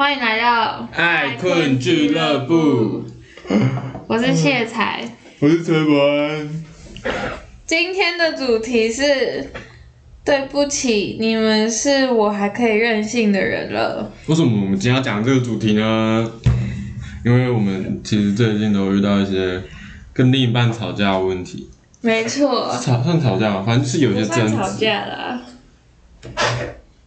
[0.00, 3.04] 欢迎来到爱困俱乐部，
[4.06, 5.04] 我是谢才。
[5.40, 6.64] 我是陈伯恩。
[7.66, 9.52] 今天的主题是，
[10.24, 14.10] 对不起，你们是我还可以任性的人了。
[14.24, 16.32] 为什么我们今天要讲这个主题呢？
[17.22, 19.62] 因为我们其实最近都遇到一些
[20.14, 21.68] 跟另一半吵架的问题，
[22.00, 23.62] 没错，吵算吵架吗？
[23.66, 24.78] 反正就是有不些争算吵。
[24.78, 25.42] 架啦，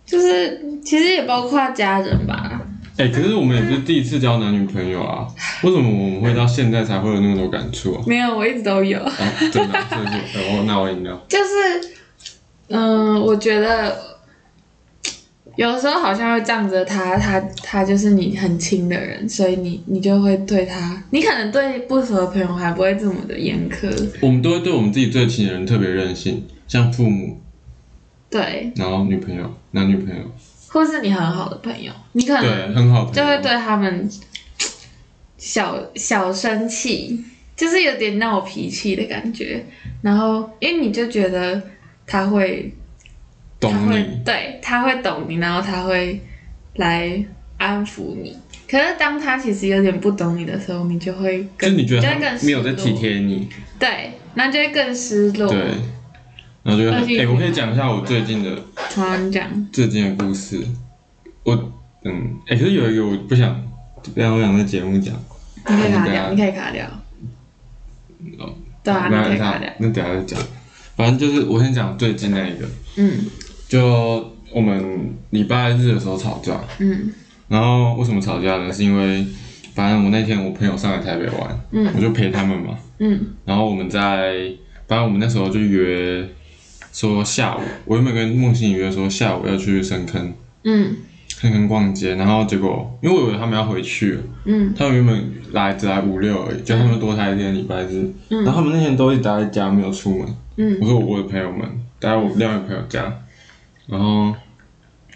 [0.06, 2.53] 就是其实也包括家人吧。
[2.98, 5.28] 哎、可是我们也不是第一次交男女朋友啊，
[5.64, 8.04] 为什么我们会到现在才会有那么多感触啊？
[8.06, 9.00] 没有，我一直都有。
[9.00, 9.12] 哦，
[9.52, 11.20] 真的啊，所以是，哦，那我饮料。
[11.28, 11.96] 就是，
[12.68, 13.98] 嗯，我觉得
[15.56, 27.40] 有时候好像会仗着他，他他就是你很亲的人，所以你你就会对他，你可能对不熟的朋友还不会这么的严苛，我们都会对我们自己最亲的人特别任性，像父母，
[28.30, 30.24] 对，然后女朋友、男女朋友，
[30.74, 33.14] 或是你很好的朋友，你可能。
[33.14, 34.10] 就会对他们
[35.38, 37.24] 小小生气，
[37.56, 39.64] 就是有点闹脾气的感觉，
[40.02, 41.62] 然后因为你就觉得
[42.08, 42.74] 他会
[43.60, 46.20] 他会懂你，对，他会懂你，然后他会
[46.78, 47.24] 来
[47.58, 48.36] 安抚你。
[48.68, 55.48] 可是当他其实有点不懂你的时候，你就会就更是你觉得就会更他没有在失落体贴你，对，那就会更失落。
[55.48, 55.62] 对，
[56.64, 60.66] 然后就哎、我可以讲一下我最近的好，你讲，最近的故事。
[61.44, 61.54] 我，
[62.06, 63.62] 嗯，哎、可是有一个我不想，
[64.14, 65.14] 不要我想在节目讲，
[65.68, 66.86] 你可以卡掉，你可以卡掉。
[68.40, 69.70] 哦对啊，那你可以卡掉。
[69.78, 70.40] 那等下再讲。
[70.96, 72.66] 反正就是我先讲最近那一个，
[72.98, 73.26] 嗯
[73.68, 77.12] 就我们礼拜日的时候吵架，嗯
[77.48, 78.72] 然后为什么吵架呢？
[78.72, 79.26] 是因为
[79.74, 84.34] 反正我那天我朋友上来台北玩，嗯我就陪他们嘛，嗯然后我们在，
[84.88, 86.26] 反正我们那时候就约
[86.94, 90.34] 说下午，我原本跟梦欣约说下午要去深坑，
[90.64, 90.96] 嗯。
[91.28, 94.74] 深坑逛街，然后结果因为我以为他们要回去了，嗯。
[94.78, 98.44] 他们原本来只来五六而已，就他们多待一天礼拜日，嗯。
[98.46, 100.78] 然后他们那天都一直待在家没有出门，嗯。
[100.80, 101.68] 我说我的朋友们
[102.00, 103.12] 待在我另外一个朋友家，
[103.88, 104.34] 然后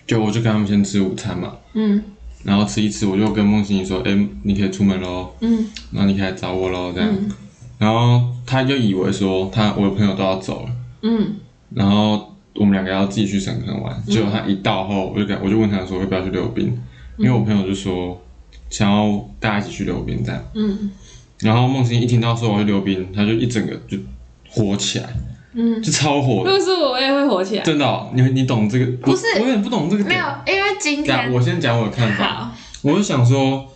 [0.06, 2.04] 就我就跟他们先吃午餐嘛，嗯。
[2.44, 5.66] 然后吃一吃，我就跟梦欣怡说，哎、你可以出门喽，嗯。
[5.92, 7.32] 然后你可以来找我喽，这样，嗯。
[7.78, 10.70] 然后他就以为说他我的朋友都要走了。
[11.04, 11.36] 嗯
[11.74, 16.78] 然后我们两个要自己去深坑玩，结果他一到后，我就跟我就问他说要不要去溜冰，
[17.18, 18.22] 因为我朋友就说
[18.70, 20.44] 想要大家一起去溜冰这样。
[20.56, 20.90] 嗯
[21.40, 23.96] 然后梦欣一听到说我要去溜冰，他就一整个就
[24.50, 25.08] 火起来，
[25.54, 27.64] 嗯，就超火的，如果是我，我也会火起来。
[27.64, 28.86] 真的、哦，你你懂这个？
[28.98, 30.16] 不是我我有点不懂这个点。
[30.16, 32.26] 没有，因为今，天我先讲我的看法。
[32.26, 32.52] 好，
[32.82, 33.68] 我就想说，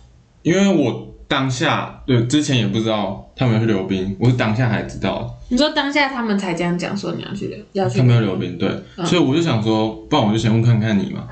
[0.42, 5.22] 因为我当下对之前也不知道他们要去溜冰，我是当下才知道。
[5.22, 5.30] 的。
[5.48, 9.06] 你说当下他们才这样讲，说你要去溜，要去他们要溜冰，对，嗯。
[9.06, 11.26] 所以我就想说，不然我就先问看看你嘛。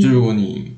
[0.00, 0.72] 就如果你，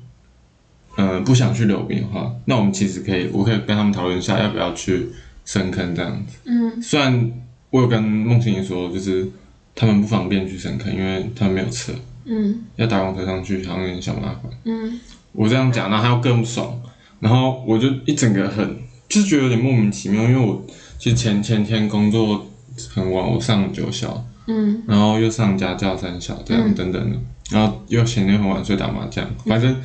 [0.97, 5.07] 呃，不想去溜冰的话，那我们其实可以，我可以跟他们讨论一下要不要去
[5.45, 6.37] 深坑这样子。
[6.43, 6.81] 嗯。
[6.81, 7.31] 虽然
[7.69, 9.25] 我有跟孟欣怡说，就是
[9.73, 11.93] 他们不方便去深坑，因为他们没有车，
[12.25, 12.59] 嗯。
[12.75, 14.51] 要打公车上去好像有点小麻烦。
[14.65, 14.99] 嗯。
[15.31, 16.77] 我这样讲，然后他又更不爽，
[17.25, 18.77] 然后我就一整个很，
[19.09, 20.63] 就是觉得有点莫名其妙，因为我
[20.99, 22.45] 其实前前天工作
[22.93, 24.23] 很晚，我上九小。
[24.45, 24.83] 嗯。
[24.87, 27.17] 然后又上家教三小这样嗯等等的，
[27.49, 29.75] 然后又前天很晚睡打麻将，反正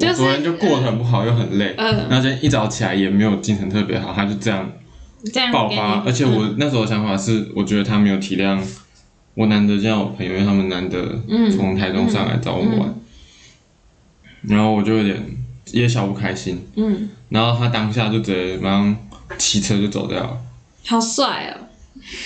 [0.00, 4.66] 我昨天就过得很不好，又很累，嗯，然后今天一早起来也没有精神特别好，他就这样
[5.52, 8.58] 爆发，而且我那时候的想法是，我觉得他没有体谅
[9.34, 11.50] 我难得见到我朋友，因为他们难得嗯。
[11.50, 12.94] 从台中上来找我们玩，
[14.42, 15.22] 然后我就有点
[15.72, 18.96] 也小不开心，嗯，然后他当下就直接马上
[19.36, 20.38] 骑车就走掉了，
[20.86, 21.64] 好帅哦。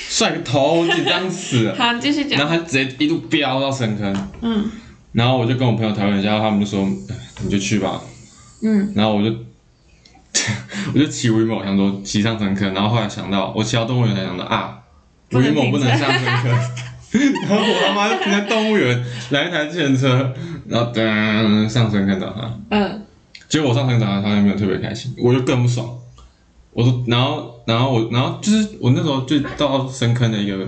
[0.08, 1.74] 帅个头，我紧张死了。
[1.78, 2.38] 好，继续讲。
[2.38, 4.70] 然后他直接一路飙到深坑，嗯。
[5.12, 8.00] 然后我就跟我朋友讨论一下，他们就说哎你就去吧，
[8.62, 8.92] 嗯。
[8.94, 9.34] 然后我就
[10.94, 14.78] 我就骑 WeMo 想说骑上深坑，然后后来想到我骑到动物园才想到啊
[15.30, 16.50] 不能停 WeMo 不能上深坑，
[17.42, 20.32] 然后我他妈就停在动物园来一台自行车，
[20.68, 23.01] 然后噔上深坑找他，嗯
[23.52, 25.86] 结果我上深坑找他，他就没有特别开心，我就更不爽，
[26.72, 30.66] 我说然后然后我然后就是我那时候就到深坑的一个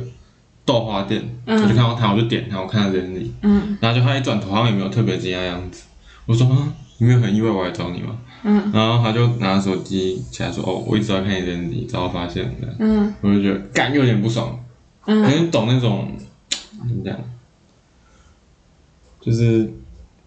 [0.67, 3.33] 豆花店，嗯我就看到他，我就点他，我看他人里。
[3.41, 5.85] 嗯然后就他一转头，好像也没有特别惊讶的样子。
[6.27, 8.19] 我说啊，你没有很意外我来找你吗？
[8.43, 12.69] 嗯然后他就拿手机起来说，哦，我一直在看你人你早发现的。
[12.81, 14.63] 嗯我就觉得干有点不爽，
[15.01, 16.13] 可嗯能懂那种
[16.87, 17.17] 怎么讲，
[19.23, 19.73] 就是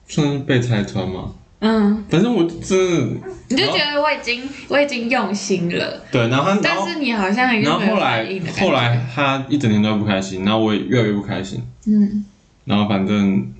[0.08, 1.34] 算是被拆穿嘛。
[1.60, 8.62] 嗯，反正我真的你就觉得我已经我已经用心了，对，然后他，但是你好像已经没有然后后来反应的感觉。
[8.62, 11.64] 后来他一整天都不开心，然后我也越来越不开心。
[11.86, 12.26] 嗯
[12.66, 13.52] 然后反正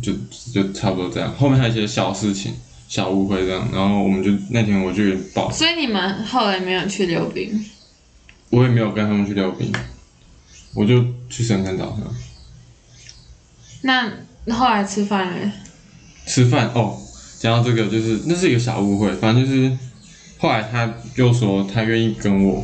[0.00, 0.12] 就
[0.52, 1.34] 就差不多这样。
[1.34, 2.54] 后面还有一些小事情、
[2.88, 7.62] 小误会这样，然后我们就那天我就有点爆，所以你们后来没有去溜冰？
[8.48, 9.72] 我也没有跟他们去溜冰，
[10.74, 12.02] 我就去深坑找他
[13.82, 15.50] 那后来吃饭嘞？
[16.24, 17.01] 吃饭哦。
[17.42, 19.76] 讲到这个，就是那是一个小误会，反正就是
[20.38, 22.62] 后来他就说他愿意跟我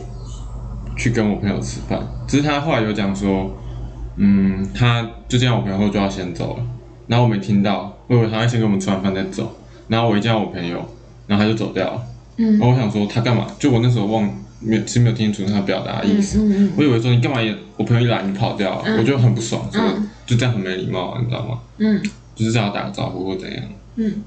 [0.96, 1.98] 去跟我朋友吃饭，
[2.28, 3.50] 只是他后来有讲说，
[4.18, 6.62] 嗯，他就见我朋友后就要先走了，
[7.08, 9.52] 然后我没听到，我以为他会先跟我们吃完饭再走，
[9.88, 10.88] 然后我一见到我朋友，
[11.26, 12.02] 然后他就走掉了，
[12.36, 13.48] 嗯然后我想说他干嘛？
[13.58, 14.22] 就我那时候忘
[14.60, 21.58] 没有其实没有听清楚他表达的意思，嗯嗯我以为说你干嘛也我朋友一来你跑掉了，嗯我就很不爽，说嗯就这样很没礼貌啊，你知道吗？
[21.78, 22.00] 嗯
[22.36, 23.64] 就是这样打个招呼或怎样，
[23.96, 24.22] 嗯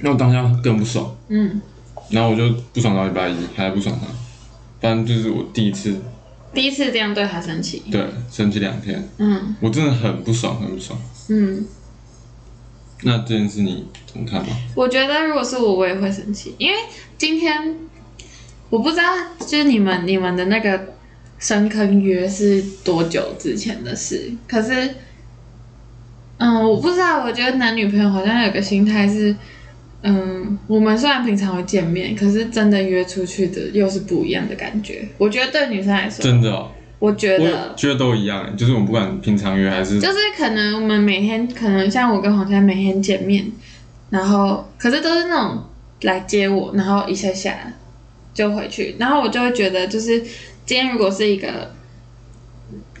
[0.00, 1.16] 那我当下更不爽。
[1.28, 1.60] 嗯，
[2.10, 4.06] 然后我就不爽到礼拜一，还不爽他，
[4.80, 6.00] 反正就是我第一次
[6.54, 7.82] 第一次这样对他生气。
[7.90, 10.98] 对生气两天，嗯我真的很不爽，很不爽。
[11.28, 11.66] 嗯，
[13.02, 14.56] 那这件事你怎么看吗？
[14.74, 16.76] 我觉得如果是我，我也会生气，因为
[17.18, 17.76] 今天
[18.70, 19.02] 我不知道，
[19.40, 20.94] 就是你们你们的那个
[21.38, 24.94] 深坑约是多久之前的事，可是，
[26.38, 29.36] 嗯，我不知道，我觉得男女朋友好像有个心态是，
[30.08, 35.08] 嗯，我们虽然平常会见面，可是真的约出去的又是不一样的感觉。
[35.18, 36.70] 我觉得对女生来说，真的、哦，
[37.00, 43.50] 我觉我得觉得都一样，就是我们不管平常约还是就是可能我们每天，可能像我跟黄佳每天见面，
[44.10, 45.64] 然后可是都是那种
[46.02, 47.72] 来接我，然后一下下
[48.32, 50.20] 就回去，然后我就会觉得，就是
[50.64, 51.74] 今天如果是一个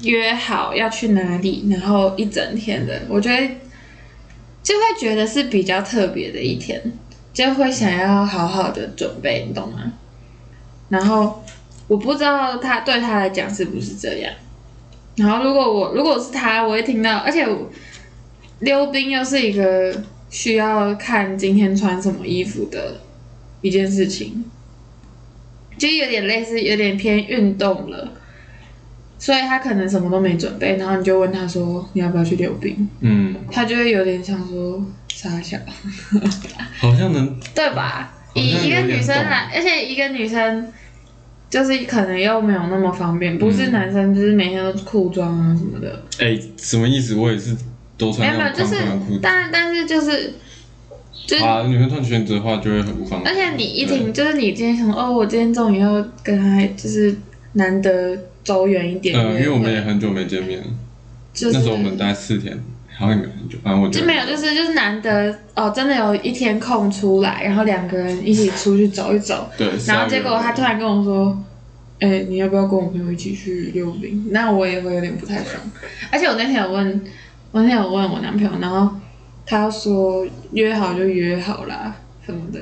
[0.02, 3.48] 约好要去哪里，然后一整天的，我觉得
[4.66, 6.82] 就会觉得是比较特别的一天，
[7.32, 9.92] 就会想要好好的准备，你懂吗？
[10.88, 11.40] 然后
[11.86, 14.32] 我不知道他对他来讲是不是这样。
[15.14, 17.46] 然后如果我如果是他，我会听到，而且
[18.58, 23.00] 溜冰又是一个需要看今天穿什么衣服的
[23.60, 24.44] 一件事情，
[25.78, 28.14] 就有点类似，有点偏运动了。
[29.26, 35.58] 所以他可能什么都没准备，然后你就问他说你要不要去溜冰，嗯，他就会有点想说傻小，
[36.78, 38.14] 好像能对吧？
[38.34, 40.68] 以一个女生来，而且一个女生
[41.50, 47.16] 就是可能又没有那么方便，不是嗯男生就是每天都是裤装啊什么的，哎、什么意思？
[47.16, 47.56] 我也是
[47.98, 48.76] 都没有没有，就是。
[49.20, 50.34] 但但是就是
[51.26, 53.34] 就是，啊，女生穿裙子的话就会很不方便。
[53.34, 57.16] 而且你一听就是你今天想说哦，我今天终于要跟他就是
[57.54, 58.16] 难得
[58.46, 60.66] 走远一点对，嗯，因为我们也很久没见面了，
[61.34, 62.56] 就是那时候我们待四天，
[62.96, 71.36] 好像也没有很久，反正我就没有，就是就是难得哦，真的有一天空出来，然后两个人一起出去走一走，对，然后结果他突然跟我说，
[71.98, 74.28] 哎、你要不要跟我朋友一起去溜冰？
[74.30, 75.60] 那我也会有点不太爽。
[76.12, 77.02] 而且我那天有问，
[77.50, 78.94] 我那天有问我男朋友，然后
[79.44, 82.60] 他说约好就约好啦什么的，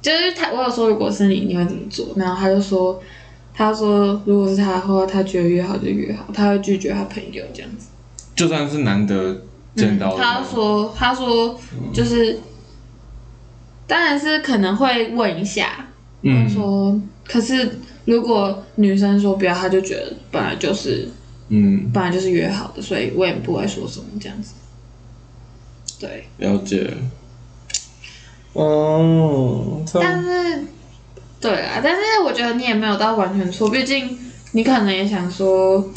[0.00, 2.14] 就是他我有说如果是你，你会怎么做？
[2.16, 3.02] 然后他就说，
[3.56, 7.86] 他说如果是他的话，他觉得约好就约好，他会拒绝他朋友这样子。
[8.34, 9.42] 就算是难得
[9.74, 11.58] 见到嗯他说，他说
[11.90, 12.38] 就是，
[13.86, 15.88] 当然是可能会问一下，
[16.20, 21.08] 嗯说，可是如果女生说不要，他就觉得本来就是
[21.48, 24.52] 嗯，本来就是约好的，所以我也不会说什么这样子。
[25.98, 26.92] 对，了解。
[28.52, 30.64] 哦，但是，
[31.40, 34.18] 对啊，但是我觉得你也没有到完全错，毕竟
[34.52, 35.92] 你可能也想说，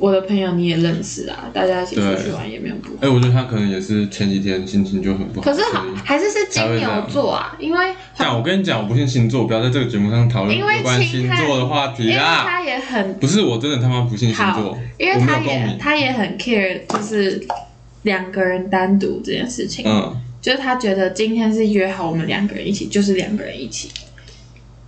[0.00, 2.94] 我的朋友你也认识啊，大家一起出去玩也没有不好。
[3.00, 12.16] 哎、我觉得他可能也是前几天心情就很不好，可是好还是是金牛座啊，因为但我跟你讲，我不信星座，不要在这个节目上讨论因为有关星座的话题因为。
[12.16, 15.76] 他也很不是，我真的他妈不信星座，，因为他也。
[15.78, 17.46] 他也很 care，就是
[18.02, 23.90] 两个人单独这件事情，嗯，就是他觉得今天是约好我们两个人一起，就是两个人一起，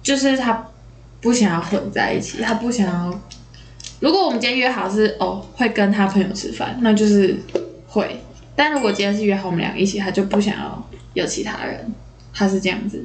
[0.05, 0.69] 就是他
[1.21, 3.21] 不想要混在一起，他不想要。
[3.99, 7.37] 如果我们今天约好是哦会跟他朋友吃饭，那就是
[7.89, 8.21] 会。
[8.55, 11.93] 但如果今天是约好我们两个一起，他就不想要有其他人，
[12.33, 13.05] 他是这样子。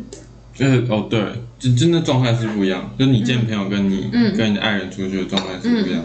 [0.54, 1.24] 就是哦，对，
[1.58, 6.04] 就真的状态是不一样，就你见朋友跟你、嗯跟你的爱人出去的状态是不一样。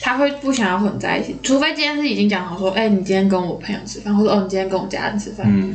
[0.00, 5.44] 他会不想要混在一起，除非今天是已经讲好说，哎、你今天跟我朋友吃饭，或者哦，你今天跟我家人吃饭。
[5.48, 5.74] 嗯，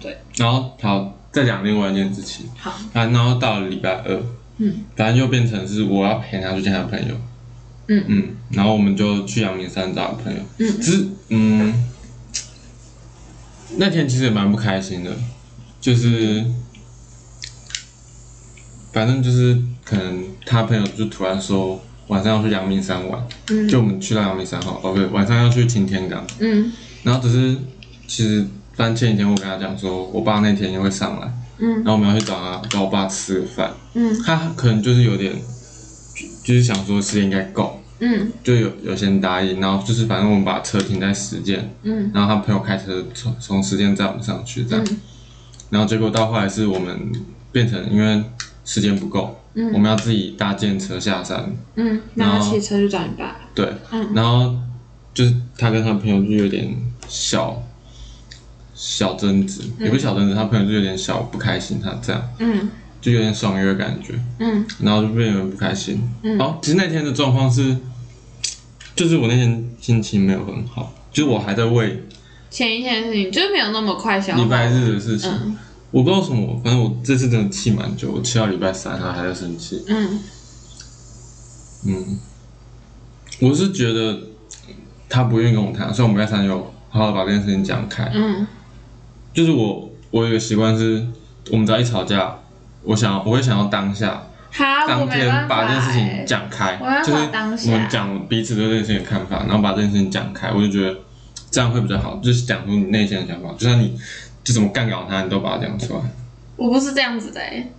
[0.00, 0.18] 对。
[0.36, 4.20] 然后好，再讲另外一件事情，好，啊，然后到了礼拜二，
[4.58, 7.14] 嗯，反正就变成是我要陪他去见他朋友，
[7.86, 8.04] 嗯。
[8.08, 10.80] 嗯，然后我们就去阳明山找朋友，嗯。
[10.80, 11.72] 只是嗯，
[13.76, 15.16] 那天其实也蛮不开心的，
[15.80, 16.44] 就是
[18.92, 23.68] 反正就是可能他朋友就突然说晚上要去阳明山玩，嗯。
[23.68, 26.72] 就我们去到阳明山后，哦不对，晚上要去擎天岗，嗯。
[27.04, 27.56] 然后只是
[28.08, 28.44] 其实
[28.80, 31.74] 反正前几天我跟他讲说，我爸那天也会上来，嗯。
[31.84, 33.70] 然后我们要去找他，找我爸吃个饭。
[33.92, 34.18] 嗯。
[34.22, 35.34] 他可能就是有点，
[36.14, 38.32] 就就是想说时间应该够，嗯。
[38.42, 42.10] 就有有先答应，然后就是反正我们把车停在实践，嗯。
[42.14, 44.96] 然后他朋友开车从从实践载我们上去这样，嗯。
[45.68, 47.12] 然后结果到后来是我们
[47.52, 48.24] 变成因为
[48.64, 53.36] 时间不够，我嗯们要自己搭建车下山，嗯，然后骑车去找你爸。
[53.54, 54.08] 对，嗯。
[54.14, 54.56] 然后
[55.12, 56.74] 就是他跟他朋友就有点
[57.06, 57.62] 小
[58.82, 62.70] 小争执，也不是小争执，他朋友就有点小不开心，他这样嗯。
[62.98, 64.64] 就有点爽约的感觉，嗯。
[64.80, 66.02] 然后就变得不开心。
[66.22, 66.38] 嗯。
[66.38, 67.76] 哦，其实那天的状况是，
[68.96, 72.02] 就是我那天心情没有很好，就是我还在为
[72.50, 74.42] 前一天的事情就是没有那么快消化。
[74.42, 75.58] 礼拜日的事情，嗯。
[75.90, 79.84] 我不知道什么，反正我这次真的气蛮久，我气到礼拜三，他还在生气。
[79.88, 80.18] 嗯。
[81.86, 82.18] 嗯，
[83.40, 84.20] 我是觉得
[85.08, 88.10] 他不愿意跟我谈，所以我们礼拜三有好好把这件事情讲开。
[88.14, 88.46] 嗯
[89.32, 91.06] 就是我我有一个习惯是，
[91.50, 92.36] 我们只要一吵架，
[92.82, 94.22] 我想我会想要当下
[94.88, 100.98] 当天把这件事情欸讲开就是我们讲彼此对这件事情的看法，然后把这件事情讲开，我就觉得
[101.50, 103.96] 这样会比较好，就是讲出你内心的想法，就算你
[104.42, 106.00] 就怎么干搞他，你都把它讲出来。
[106.56, 107.72] 我不是这样子的、欸，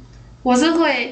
[0.43, 1.11] 我是会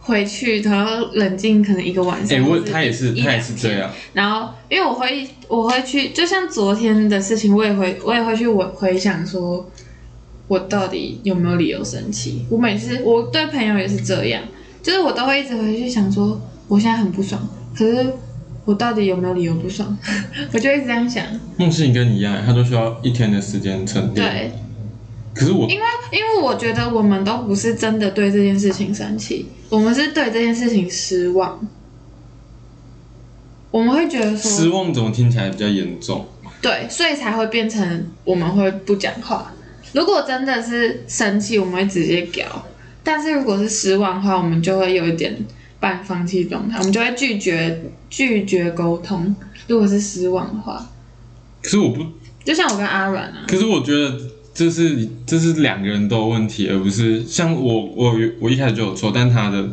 [0.00, 2.38] 回去，然后冷静，可能一个晚上。
[2.38, 9.70] 哎、我他也是他也是这样，然后，因为我会，我会去，就像昨天的事情，我也会，我也会去我回想说，
[10.48, 12.46] 我到底有没有理由生气？
[12.48, 14.42] 我每次我对朋友也是这样，
[14.82, 18.06] 就是我都会一直回去想说，我现在很不爽，可是
[18.64, 19.96] 我到底有没有理由不爽？
[20.52, 21.24] 我就一直这样想。
[21.58, 24.26] 梦欣跟你一样，他都需要一天的时间沉淀。
[24.26, 24.52] 对，
[25.34, 31.58] 可是我因为因为我觉得我们都不是真的对这件事情生气，我们是对这件事情失望。
[33.70, 36.26] 我们会觉得说，失望怎么听起来比较严重？
[36.60, 39.50] 对，所以才会变成我们会不讲话。
[39.94, 42.46] 如果真的是生气，我们会直接屌；
[43.02, 45.34] 但是如果是失望的话，我们就会有一点
[45.80, 49.34] 半放弃状态，我们就会拒绝拒绝沟通。
[49.66, 50.86] 如果是失望的话，
[51.62, 52.04] 可是我不，
[52.44, 54.18] 就像我跟阿软啊，可是我觉得
[54.54, 59.66] 这是这是两个人都有问题，而不是像我我我一开始就有错，但他的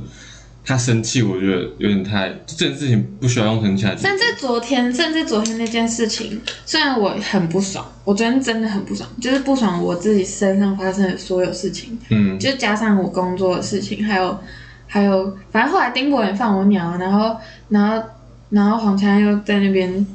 [0.63, 3.95] 他生气，我觉得有点太这件事情不需要用生气来。
[3.97, 14.39] 甚至昨天，甚至昨天那件事情，虽然我很不爽，我昨天真的很不爽，就是不爽我自己身上发生的所有事情，嗯就加上我工作的事情，还有
[14.87, 17.35] 还有，反正后来丁博也放我鸟，然后
[17.69, 18.07] 然后
[18.49, 20.05] 然后黄强又在那边，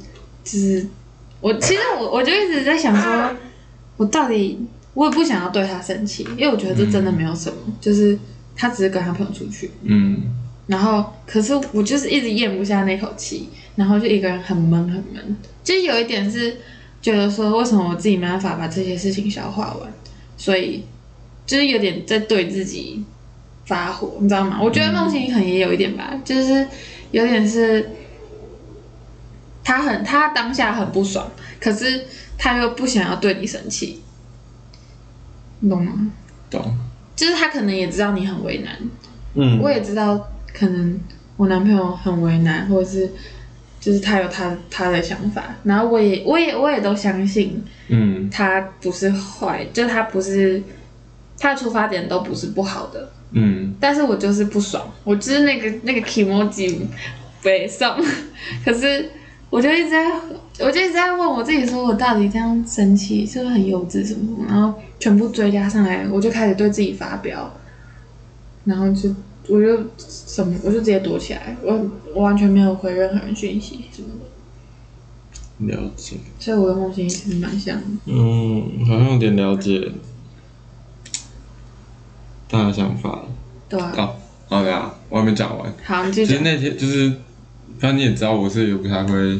[0.42, 0.86] 就是
[1.40, 3.30] 我其实我我就一直在想说，
[3.96, 4.58] 我到底
[4.94, 8.18] 我也不想要对他生气，因为我觉得这真的没有什么，就是
[8.56, 10.22] 他只是跟他朋友出去，嗯，
[10.66, 16.56] 然后可是我就是一直咽不下那口气，然后就一个人很闷很闷，就有一点是
[17.02, 19.92] 觉得说为什么我自己没办法把这些事情消化完，
[20.36, 20.84] 所以
[21.44, 23.04] 就是有点在对自己
[23.66, 24.58] 发火，你知道吗？
[24.62, 26.66] 我觉得梦欣可能也有一点吧，就是
[27.10, 27.90] 有点是
[29.64, 31.26] 他很他当下很不爽，
[31.58, 32.04] 可是
[32.38, 34.02] 他又不想要对你生气，
[35.60, 36.12] 你懂吗？
[36.50, 36.76] 懂。
[37.16, 38.76] 就是他可能也知道你很为难，
[39.34, 39.58] 嗯。
[39.60, 41.00] 我也知道，可能
[41.36, 43.10] 我男朋友很为难，或者是
[43.80, 48.28] 就是他有他他的想法，然后我也我也我也都相信嗯。
[48.30, 50.60] 他不是坏，就他不是
[51.38, 53.74] 他的出发点都不是不好的，嗯。
[53.80, 56.80] 但是我就是不爽，我就是那个那个 emoji
[57.42, 57.96] 北送，
[58.64, 59.08] 可是
[59.54, 60.10] 我就一直在，
[60.58, 67.48] 我就一直在问我自己，说我到底这样生气是不是很幼稚什么然后全部追加上来，我就开始对自己发飙，
[68.64, 69.14] 然后就
[69.46, 74.08] 我就什么我就直接躲起来，我我完全没有回任何人讯息什么
[75.68, 76.16] 的，了解。
[76.40, 77.82] 所以我跟梦欣其实蛮像的。
[78.06, 79.88] 嗯，好像有点了解
[82.50, 83.28] 大家想法了。
[83.68, 84.16] 对啊，哦，
[84.48, 85.72] 好的啊，我还没讲完。
[85.84, 86.32] 好，你继续。
[86.32, 87.12] 其实那天就是，
[87.78, 89.38] 反正你也知道，我是一个不太会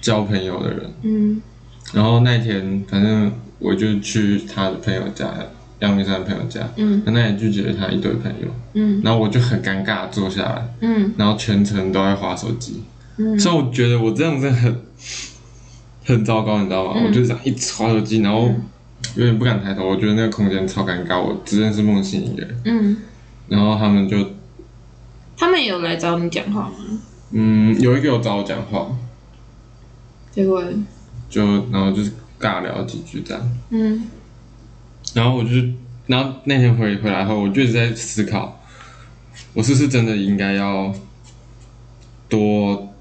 [0.00, 0.92] 交朋友的人。
[1.02, 1.42] 嗯。
[1.92, 5.32] 然后那天，反正我就去他的朋友家，
[5.80, 7.02] 阳明山的朋友家，嗯。
[7.06, 9.00] 那也拒绝了他一堆朋友，嗯。
[9.02, 11.12] 然后我就很尴尬坐下来，嗯。
[11.16, 12.82] 然后全程都在划手机。
[13.16, 13.38] 嗯。
[13.38, 14.76] 所以我觉得我这样子很
[16.04, 16.92] 很糟糕，你知道吗？
[16.96, 17.06] 嗯。
[17.06, 18.50] 我就这样一直划手机，然后
[19.16, 22.96] 有点不敢抬头，我觉得那个空间超尴尬，我只认识梦欣一个人，嗯，
[23.48, 24.18] 然后他们就
[25.40, 27.00] 他们有来找你讲话吗？
[27.32, 28.90] 嗯有一个有找我讲话，
[30.30, 30.62] 结果
[31.30, 34.06] 就然后就是尬聊几句这样，嗯
[35.14, 35.50] 然后我就
[36.06, 38.60] 然后那天回回来后，我就一直在思考，
[39.54, 40.94] 我是不是真的应该要
[42.28, 42.92] 多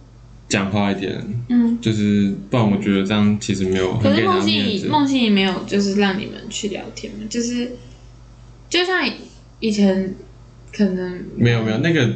[0.48, 1.78] 讲话一点，嗯。
[1.82, 4.88] 就是不然我觉得这样其实没有可是梦溪面子。
[4.88, 7.72] 梦溪也没有就是让你们去聊天嘛，就是
[8.70, 9.10] 就像
[9.60, 10.16] 以前
[10.72, 12.10] 可能没有没有，那个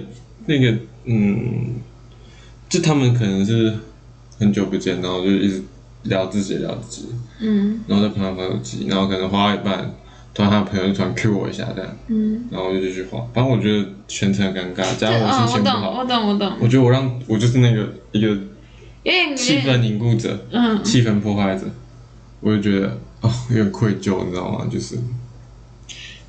[0.46, 1.76] 那个嗯，
[2.70, 3.74] 就他们可能是
[4.40, 5.62] 很久不见，然后就一直
[6.04, 7.08] 聊自己聊自己，
[7.42, 7.80] 嗯。
[7.88, 9.94] 然后在旁边玩手机，然后可能花到一半，
[10.34, 18.36] 突然他朋友就突然 Q 我一下这样，嗯，然后我就继续画，反正我觉得全程很尴尬，加上我心情不好，我懂我懂，我觉得我让我就是那个一个
[19.36, 21.66] 气氛凝固者，嗯，气氛破坏者，
[22.40, 24.68] 我就觉得哦有点愧疚，你知道吗？
[24.72, 24.98] 就是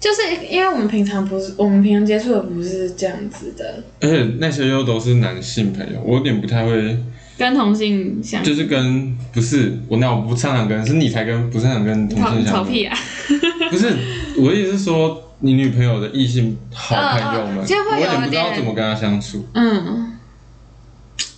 [0.05, 6.95] 就是因为我们平常不是我们平常接触的不是这样子的，而且那些又都是男性朋友，我有点不太会。
[7.39, 12.51] 跟同性相就是跟不是我那我不擅长跟，是你才跟不擅长跟同性相处。
[12.51, 12.95] 吵屁啊，
[13.73, 13.89] 不是
[14.37, 19.45] 我的意思是说，你女朋友的异性好朋友们，嗯嗯就会有我有点不知道怎么跟她相处。
[19.55, 20.13] 嗯，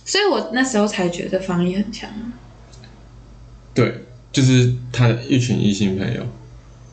[0.03, 2.09] 所以我那时候才觉得防疫很强，
[3.73, 6.21] 对，就是他的一群异性朋友，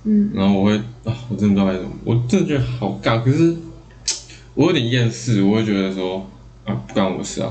[0.05, 3.23] 嗯然后我会啊，我真的不知道该怎么，我真的觉得好尬。
[3.23, 3.57] 可是
[4.55, 6.27] 我有点厌世，我会觉得说
[6.65, 7.51] 啊，不关我事啊，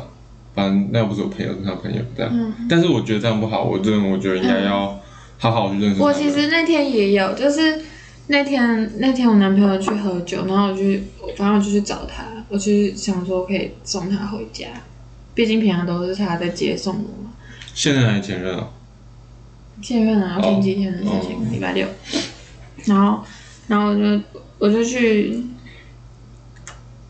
[0.54, 2.32] 反正那又不是我朋友，是他朋友这样。
[2.34, 2.54] 嗯。
[2.70, 5.00] 但是我觉得这样不好，我真的我觉得应该要
[5.38, 6.02] 好好去认识。
[6.02, 7.82] 我其实那天也有，就是
[8.28, 11.04] 那天那天我男朋友去喝酒，然后我去，
[11.36, 14.68] 反正我就去找他，我去想说可以送他回家，
[15.34, 17.32] 毕竟平常都是他在接送我嘛。
[17.74, 18.70] 现任还是前任啊？
[19.82, 21.86] 现任啊，哦前几天的事哦情，礼拜六，
[22.86, 23.24] 然后
[23.68, 24.24] 然后我就
[24.60, 25.44] 我就去，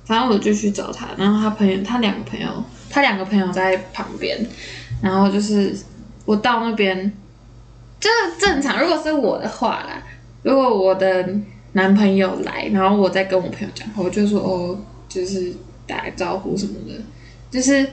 [0.05, 4.37] 反正我就去找他，然后他朋友他两个朋友，他两个朋友在旁边，
[5.01, 5.75] 然后就是
[6.25, 7.11] 我到那边，
[7.99, 10.03] 就是正常，如果是我的话啦，
[10.43, 11.27] 如果我的
[11.73, 15.53] 男朋友来，然后我再跟我朋友讲话，我就说哦，就是
[15.87, 17.01] 打个招呼什么的，
[17.51, 17.87] 就是。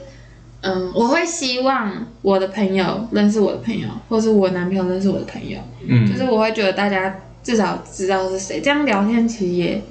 [0.63, 9.81] 嗯，我会希望我的朋友认识我的朋友，或是我男朋友认识我的朋友，嗯，就是我会觉得大家至少知道是谁，这样聊天其实也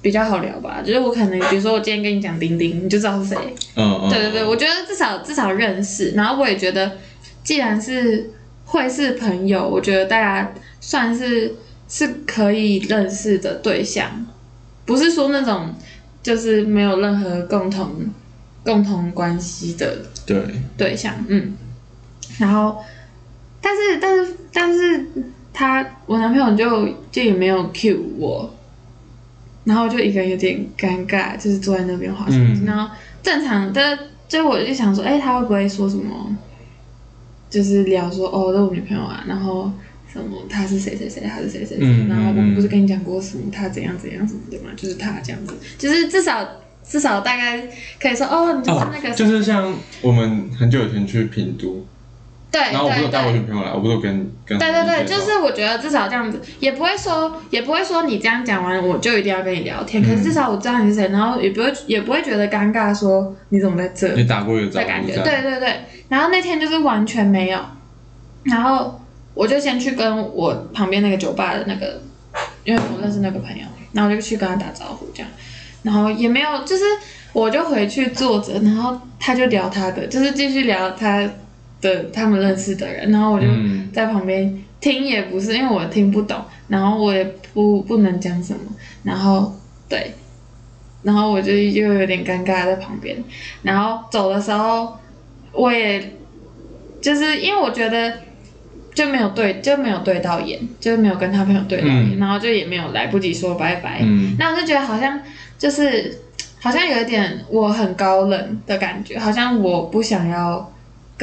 [0.00, 0.82] 比较好聊吧。
[0.84, 3.36] 就是我可能比如说我今天跟你讲丁丁，你就知道是谁。
[3.76, 6.98] 嗯嗯，对对对，我觉得至少至少认识，然后我也觉得，
[7.42, 8.30] 既然是
[8.64, 11.54] 会是朋友，我觉得大家算是
[11.88, 14.26] 是可以认识的对象，
[14.84, 15.74] 不是说那种
[16.22, 17.90] 就是没有任何共同
[18.64, 20.40] 共同关系的对，
[20.76, 21.56] 对象，嗯，
[22.38, 22.78] 然后，
[23.60, 25.06] 但是但是但是
[25.52, 28.52] 他我男朋友就就也没有 cue 我，
[29.64, 32.64] 然后就一个人有点尴尬，就是坐在那边划手机，嗯。
[32.64, 36.36] 然后正常的就我就想说，哎、他会不会说什么，
[37.50, 39.70] 就是聊说哦，这是我女朋友啊，然后
[40.10, 46.46] 什么他是谁谁谁，他是谁谁谁，嗯然后我们不是跟你讲过什么他怎样怎样什么的嘛，就是他这样子，就是至少
[46.82, 47.62] 至少大概
[48.00, 51.84] 可以说哦，你就是哦那个，就是像我们很久以前去品都，
[52.52, 53.32] 对对然后我不是有带我。
[53.32, 60.22] 女朋友来，我不是有跟跟对对对，就是我觉得至少这样子，也不会说，也不会说你这样讲完我就一定要跟你聊天，可是嗯。
[60.22, 65.14] 至少我知道你是谁，然后也不会也不会觉得尴尬，说你怎么在这你打过一个招呼，的感觉。
[65.14, 67.58] 对对对，然后那天就是完全没有，
[68.44, 69.00] 然后
[69.32, 72.02] 我就先去跟我旁边那个酒吧的那个，
[72.64, 75.30] 因为我认识那个朋友，然后我就去跟他打招呼这样，
[75.82, 76.84] 然后也没有，就是
[77.32, 81.28] 我就回去坐着，然后他就聊他的，就是继续聊他
[81.82, 83.90] 的他们认识的人，然后我就嗯。
[83.92, 88.60] 在旁边听也不是，因为我听不懂，然后我也不不能讲什么，
[89.02, 89.54] 然后
[89.86, 90.12] 对，
[91.02, 93.22] 然后我就又有点尴尬在旁边，
[93.62, 94.96] 然后走的时候
[95.52, 96.14] 我也
[97.02, 98.14] 就是因为我觉得
[98.94, 102.18] 就没有对就没有对到眼，就没有跟他朋友对到眼，嗯。
[102.18, 105.20] 然后就也没有来不及说拜拜，嗯那我就觉得好像
[105.58, 106.18] 就是
[106.60, 110.71] 好像有一点我很高冷的感觉，好像我不想要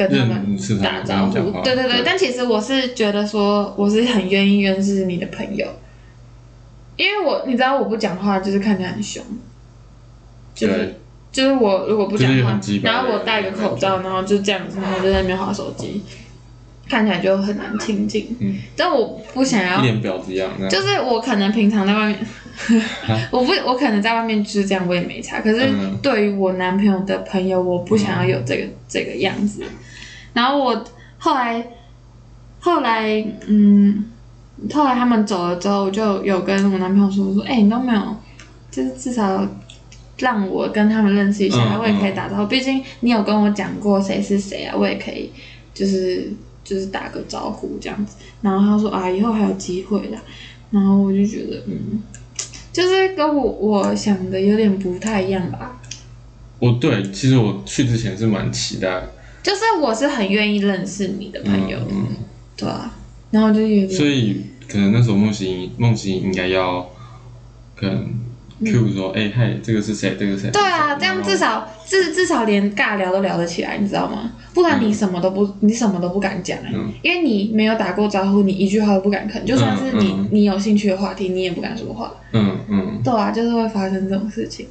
[0.08, 5.66] 跟他们打招呼对对对，但其实我是觉得说我是很愿意认识你的朋友，
[6.96, 9.22] 因为我你知道我不讲话就是看起来很凶，
[10.54, 10.94] 就是，
[11.30, 16.02] 就是我如果不讲话然后我戴个口罩，然后就这样子，然后就在那边划手机，
[16.88, 18.36] 看起来就很难亲近。
[18.40, 22.18] 嗯，但我不想要一脸婊子一样，就是我可能平常在外面，
[23.30, 25.40] 我不，我可能在外面就是这样，我也没差。
[25.40, 25.98] 可是嗯。
[26.02, 29.62] 对于我男朋友的朋友，我不想要有这个、这个样子。
[30.32, 30.84] 然后我
[31.18, 31.66] 后来，
[32.60, 34.04] 后来，嗯，
[34.72, 38.16] 后来他们走了之后，我就有跟我男朋友说，我说，哎、你都没有，
[38.70, 39.46] 就是至少
[40.18, 42.46] 让我跟他们认识一下，嗯我也可以打招呼。
[42.46, 45.30] 毕竟你有跟我讲过谁是谁啊，我也可以，
[45.74, 48.16] 就是就是打个招呼这样子。
[48.42, 50.16] 然后他说啊，以后还有机会的。
[50.70, 52.00] 然后我就觉得，嗯，
[52.72, 55.80] 就是跟我我想的有点不太一样吧。
[56.60, 59.02] 我对，其实我去之前是蛮期待，
[59.42, 62.06] 就是我是很愿意认识你的朋友，嗯
[62.56, 62.94] 对啊，
[63.30, 66.86] 然后就有嗯，点所以可能那时候梦溪梦溪应该要，
[67.74, 68.06] 可能
[68.62, 70.14] Q 说，哎、嗨，这个是谁？
[70.20, 70.50] 这个是谁？
[70.50, 74.32] 对啊，这样至少至至少连尬聊都聊得起来，你知道吗？
[74.52, 76.58] 不然你什么都不，你什么都不敢讲
[77.02, 82.12] 因为你没有打过招呼，你一句话都不敢吭，就算是你、你有兴趣的话题，你也不敢说话。
[82.32, 84.66] 嗯嗯，对啊，就是会发生这种事情。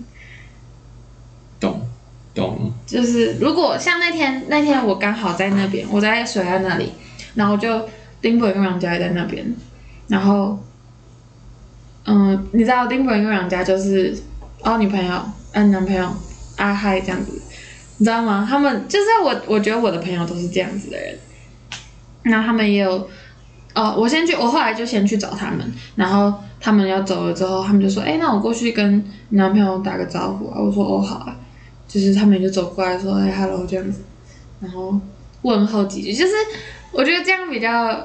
[2.85, 6.91] 就是如果像那天那天我刚好在那边，我在水岸那里，
[7.35, 7.87] 然后就
[8.21, 9.45] 丁本跟杨家也在那边，
[10.07, 10.57] 然后，
[12.05, 14.17] 嗯，你知道丁本跟杨家就是
[14.63, 15.21] 哦女朋友，
[15.53, 16.07] 嗯、男朋友，
[16.57, 17.41] 啊嗨这样子，
[17.97, 18.47] 你知道吗？
[18.49, 21.17] 他们就是我，我觉得我的朋友都是这样子的人，
[22.23, 23.09] 那他们也有。
[23.75, 25.59] 哦，我先去，我后来就先去找他们，
[25.95, 31.35] 然后他们要走了之后，他们就说：“哎、那我过去跟男朋友打个招呼啊。”我说：“哦，好啊。”
[31.89, 33.99] 就是他们也就走过来说：“哎、h e l l o 这样子，
[34.61, 34.97] 然后
[35.41, 36.31] 问候几句，就是
[36.91, 37.99] 我觉得这样比较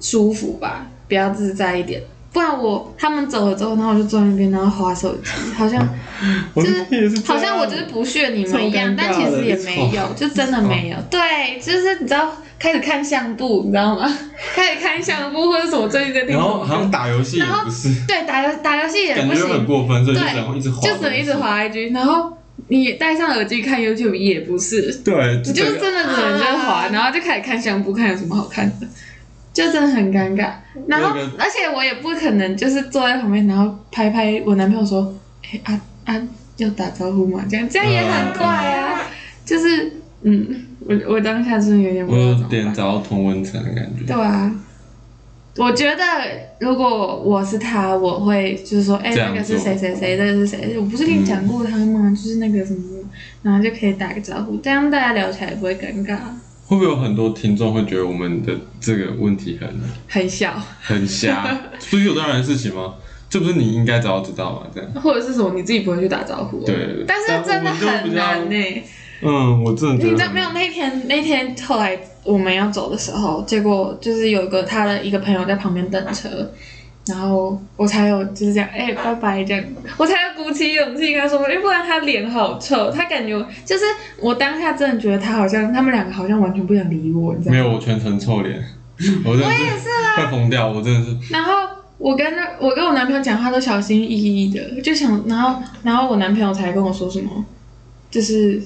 [0.00, 2.02] 舒服吧，比较自在一点。
[2.32, 5.88] 不然我他们走了之后，然后我就坐在那边，然后划手机，好像
[6.54, 10.96] 就是是好像我就是不屑你们一样，但其实也没有，就真的没有。
[11.10, 14.06] 对，就是你知道开始看相簿，你知道吗？
[14.54, 17.68] 开始看相簿或者什么最近在听然后好像，打游戏也然后
[18.06, 21.34] 对打游打游戏也不感觉很行，过分，所以就对只能一直划，就只能一直。
[21.34, 22.32] 划 IG，然后
[22.70, 28.86] 你戴上耳机看 YouTube 也不是，对，你就是真的只能就是滑，然后就开始看相簿，看有什么好看的，
[29.52, 30.52] 就真的很尴尬。
[30.86, 35.12] 然后，而且我也不可能就是坐在旁边，然后拍拍我男朋友说
[35.52, 36.22] ：“哎、啊啊，
[36.58, 39.02] 要打招呼吗？”这样这样也很怪啊。
[39.44, 40.46] 就是，嗯，
[40.86, 42.34] 我我当下真的有点不我有。
[42.44, 44.04] 点找到同温层的感觉。
[44.06, 44.54] 对啊，
[45.60, 46.02] 我觉得
[46.58, 50.74] 如果我是他，我会就是说，哎、那个是谁谁谁，这个是谁？
[50.78, 52.10] 我不是跟你讲过他吗？
[52.10, 52.80] 就是那个什么，
[53.42, 56.16] 然后就可以打个招呼，这样大家聊起来也不会尴尬，
[56.66, 59.68] 会不会有很多听众会觉得我们的这个问题很
[60.08, 61.60] 很小，很瞎？
[61.90, 62.94] 不是有当然的事情吗？
[63.28, 64.66] 这不是你应该早就知道吗？
[64.74, 64.90] 这样。
[64.94, 68.82] 或者是什么你自己不会去打招呼、对但是真的很难呢、
[69.20, 70.50] 嗯，我真的觉得你知道没有？
[70.52, 76.28] 那天那天后来我们要走的时候，结果就是有一个他的一个朋友在旁边等车，
[77.06, 79.64] 然后我才有就是这样，哎、拜拜这样，
[79.96, 83.32] 我才有鼓起勇气跟他说，因为、不然他脸好臭，他感觉
[83.64, 83.84] 就是
[84.20, 87.58] 我当下真的觉得他好像他们两个好像完全不想理我，你知道吗？
[87.58, 88.62] 没有，我全程臭脸，
[89.24, 91.32] 我真的是快疯掉，我真的是。
[91.32, 91.52] 然后
[91.96, 92.26] 我跟
[92.60, 97.44] 我跟我男朋友讲话都小心翼翼的，就想，然后然后我男朋友才跟我说什么，
[98.10, 98.62] 就是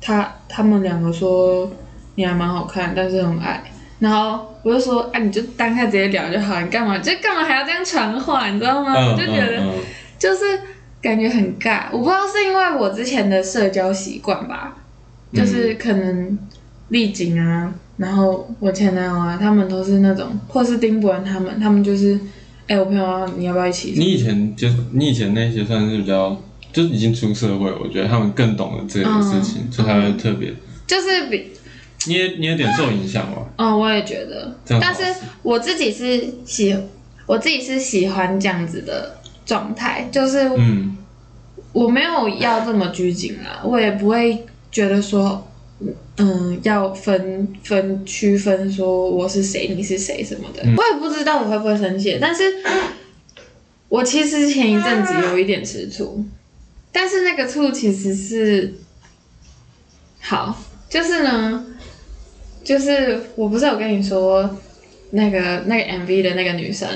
[0.00, 1.70] 他他们两个说
[2.14, 3.62] 你还蛮好看，但是很矮。
[3.98, 8.92] 然后我就说，啊，你就当下直接聊就好，你干嘛就干嘛还要这样传话，你知道吗？
[8.96, 9.62] 嗯我就觉得
[10.18, 10.40] 就是
[11.00, 14.76] 感觉很尬，我不知道是因为我之前的社交习惯吧，
[15.32, 16.36] 就是可能
[16.88, 22.18] 丽景啊，然后我前男友啊，他们都是那种，或是丁伯恩他们，他们就是，
[22.66, 23.94] 哎、我朋友啊，你要不要一起？
[23.96, 26.36] 你以前就你以前那些算是比较，
[26.72, 30.52] 就是已经出社会，我觉得他们更懂得这件事情，嗯所以才会特别。
[30.86, 31.51] 就是比，
[32.06, 33.42] 你也你有点受影响吧？
[33.56, 34.56] 嗯，我也觉得。
[34.64, 34.90] 这，样好。
[34.90, 36.76] 但是我自己是喜，
[37.26, 40.96] 我自己是喜欢这样子的状态，就是嗯。
[41.72, 45.42] 我没有要这么拘谨啦，我也不会觉得说，
[46.18, 52.42] 嗯，要分分区分说我是谁，你是谁什么的，我也不知道我会不会生气，但是
[53.88, 56.22] 我其实前一阵子有一点吃醋，
[56.92, 58.74] 但是那个醋其实是
[60.20, 61.64] 好，就是呢，
[62.64, 64.48] 就是我不是有跟你说
[65.10, 66.88] 那个那个 MV 的那个女生，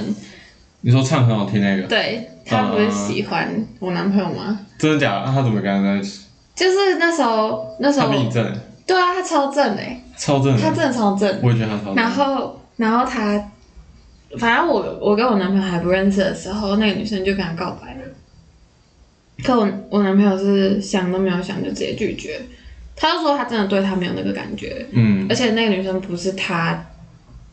[0.81, 4.61] 你说唱很好听那个，对她不是喜欢我男朋友吗？
[4.79, 5.27] 真的假的？
[5.27, 6.23] 那他怎么跟他在一起？
[6.55, 8.45] 就是那时候，那时候他比你正，
[8.87, 11.41] 对啊，他超正哎、超正，他真的超正。
[11.43, 11.95] 我也觉得他超正。
[11.97, 13.51] 然后，然后他，
[14.39, 18.01] 反正我我跟我男朋友还不认识的时候，那个女生就跟他告白了。
[19.45, 22.41] 可我我男朋友是想都没有想就直接拒绝，
[22.97, 25.27] 他就说他真的对他没有那个感觉，嗯。
[25.29, 26.85] 而且那个女生不是他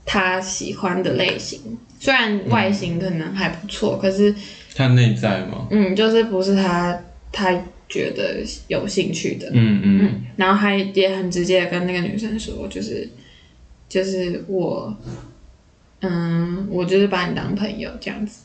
[0.06, 4.34] 他喜欢的类型，虽然外形可能还不错，可是
[4.74, 6.98] 他内在吗，嗯，就是不是他
[7.32, 7.52] 他
[7.90, 9.50] 觉得有兴趣的。
[9.52, 10.00] 嗯嗯。
[10.02, 13.08] 嗯，然后还也很直接的跟那个女生说，就是
[13.88, 14.96] 就是我，
[16.02, 18.42] 嗯，我就是把你当朋友这样子。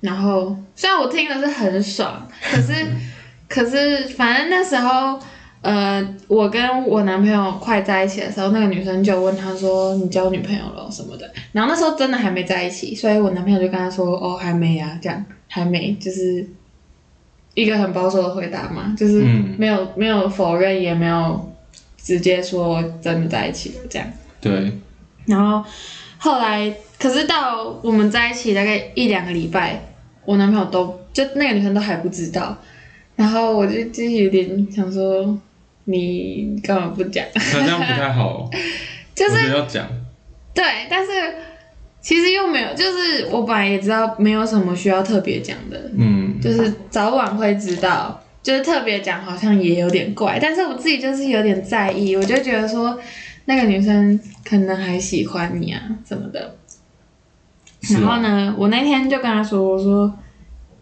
[0.00, 2.72] 然后虽然我听的是很爽，可是
[3.48, 5.20] 可是反正那时候，
[5.62, 16.46] 呃，我跟我男朋友快在一起的时候，那个女生就问他说：“你交女朋友了什么的？”然后那时候真的还没在一起，所以我男朋友就跟他说：“哦，还没啊，这样还没，就是
[17.52, 21.52] 一个很保守的回答嘛，就是嗯没有、没有否认，也没有
[21.98, 24.08] 直接说真的在一起了这样。
[24.40, 24.72] 对，
[25.26, 25.62] 然后
[26.16, 29.82] 后来，可是到我们在一起大概一两个礼拜，
[30.24, 32.56] 我男朋友都就那个女生都还不知道，
[33.16, 35.38] 然后我就就有点想说，
[35.90, 37.24] 你干嘛不讲？
[37.34, 38.48] 那这样不太好，
[39.14, 39.52] 就是
[40.54, 41.10] 对，但是
[42.00, 52.98] 其实又没有，就是我本来也知道没有什么需要特别讲的，嗯，就是早晚会知道，就是特别讲好像也有点怪，但是我自己就是有点在意，我就觉得说
[53.44, 56.56] 那个女生可能还喜欢你啊什么的。
[57.92, 60.12] 然后呢，我那天就跟他说，我说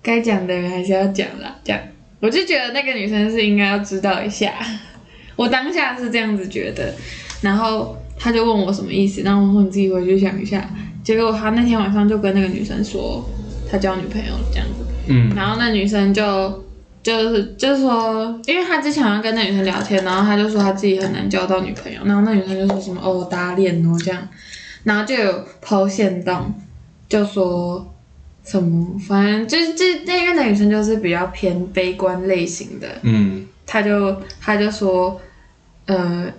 [0.03, 1.81] 该讲的人还是要讲啦，这样。
[2.21, 4.53] 我就觉得那个女生是应该要知道一下，
[5.39, 6.93] 我当下是这样子觉得，
[7.41, 10.69] 然后他就问我什么意思，然后我说你自己回去想一下，
[11.05, 13.25] 结果他那天晚上就跟那个女生说
[13.71, 15.33] 他交女朋友了这样子，嗯。
[15.37, 16.65] 然后那女生就
[17.05, 24.29] 就是就是说，因为他之前好像跟那女生聊天，然后他就说他自己很难交到女朋友，然后那女生就说什么哦我搭恋哦这样，
[24.83, 26.53] 然后就有抛线动，
[27.09, 27.95] 就说
[28.45, 33.47] 什么反正就是这那个那女生就是比较偏悲观类型的，嗯。
[33.71, 35.21] 他就他就说，
[35.89, 36.31] 呃，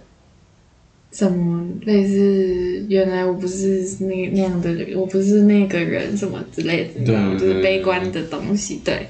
[1.12, 7.04] 什么类似原来我不是那那样的人，我不是那个人什么之类的？
[7.38, 9.08] 就是悲观的东西，对。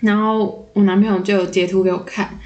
[0.00, 2.38] 然后我男朋友就有截图给我看，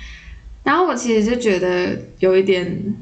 [0.62, 2.94] 然后我其实就觉得有一点，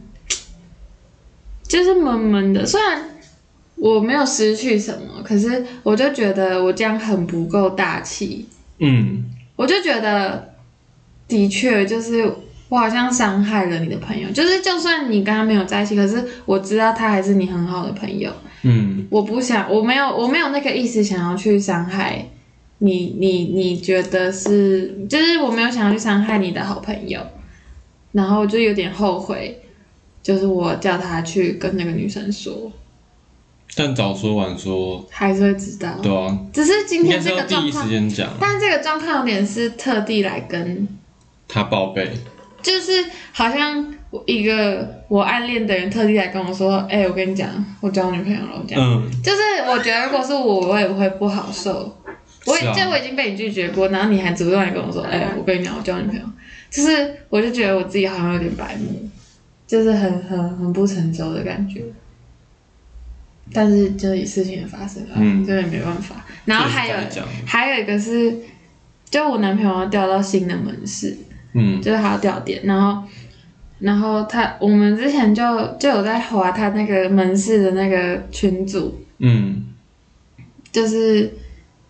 [1.62, 2.64] 就是闷闷的。
[2.64, 3.10] 虽然
[3.76, 8.46] 我没有失去什么，可是我就觉得我这样很不够大气。
[8.78, 9.26] 嗯，
[9.56, 10.54] 我就觉得，
[11.28, 12.32] 的确就是
[12.68, 18.30] 我好像伤害了你的朋友，就是就算你跟他没有在一起，可是我知道他还是你很好的朋友，
[18.62, 19.06] 嗯。
[19.10, 22.28] 我不想，我没有，我没有那个意思想要去伤害
[22.78, 27.20] 你，你你觉得是，就是我没有想要去伤害你的好朋友，
[28.12, 29.60] 然后就有点后悔，
[30.22, 32.70] 就是我叫他去跟那个女生说，
[33.74, 40.86] 但早说晚说，还是会知道，对啊，只是今天这是要第一时个状况，间讲，但这个状况有点是特地来跟
[41.48, 42.12] 他报备，
[42.62, 48.82] 就是好像我一个我暗恋的人特地来跟我说，哎、我跟你讲，我交女朋友了，这样。
[48.84, 51.96] 嗯，就是我觉得如果是我，我也会不好受。
[52.46, 56.22] 我也是啊就我已经被你拒绝过，然后你还主动来跟我说，哎、我跟你讲，我交女朋友，
[56.70, 59.08] 就是我就觉得我自己好像有点白目，
[59.66, 61.82] 就是很很很不成熟的感觉。
[63.52, 66.24] 但是就是事情也发生了，嗯这也没办法。
[66.44, 66.94] 然后还有
[67.46, 68.34] 还有一个是，
[69.10, 71.16] 就我男朋友要调到新的门市，
[71.52, 71.80] 嗯。
[71.80, 73.02] 就是他要调点，然后，
[73.78, 75.42] 然后他我们之前就
[75.78, 79.64] 就有在划他那个门市的那个群组，嗯。
[80.70, 81.32] 就是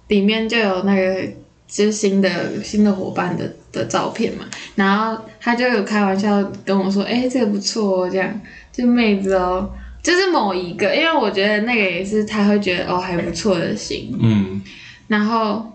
[0.07, 1.23] 里面就有那个
[1.67, 4.45] 就是新的新的伙伴的的照片嘛，
[4.77, 8.41] 然后他就有开玩笑跟我说，哎、这个不错哦，这样。
[8.71, 9.69] 就妹子哦，
[10.01, 14.63] 就是某一个，因为我觉得那个也是他会觉得哦还不错的型，嗯。
[15.09, 15.67] 然后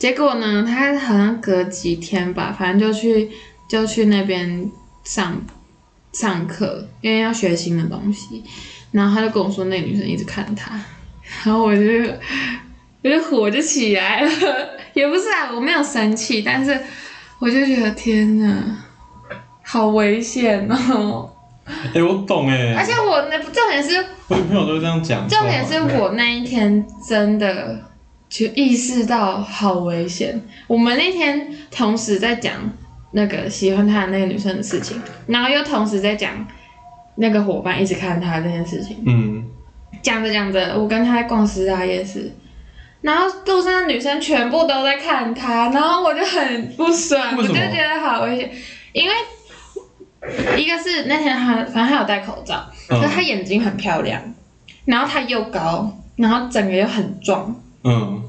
[0.00, 3.30] 结果呢，他好像隔几天吧，反正就去
[3.68, 4.70] 就去那边
[5.04, 5.40] 上
[6.12, 8.42] 上课，因为要学新的东西。
[8.92, 10.72] 然后他就跟我说，那个女生一直看他，
[11.44, 11.82] 然后我就
[13.04, 14.30] 我就火就起来了，
[14.94, 16.76] 也不是啊，我没有生气，但是
[17.38, 18.78] 我就觉得天哪，
[19.62, 21.30] 好危险哦！
[21.94, 27.78] 哎、我懂哎、而且我那重点是我女朋友都是这样讲，重点是我那一天真的
[28.30, 30.40] 就意识到好危险。
[30.68, 32.54] 我们那天同时在讲
[33.10, 36.46] 那个喜欢他的那个女生的事情，然后又同时在讲
[37.16, 39.02] 那个伙伴一直看他这件事情。
[39.04, 39.44] 嗯，
[40.00, 42.32] 讲着讲着，我跟他在逛十大夜市，
[43.00, 48.50] 然后路上的女生全部都在看他，然后我就很不爽，我就觉得好危险，
[48.92, 49.14] 因为
[50.56, 53.00] 一个是那天他反正他有戴口罩，嗯。
[53.00, 54.22] 可是他眼睛很漂亮，
[54.84, 58.22] 然后他又高，然后整个又很壮，嗯。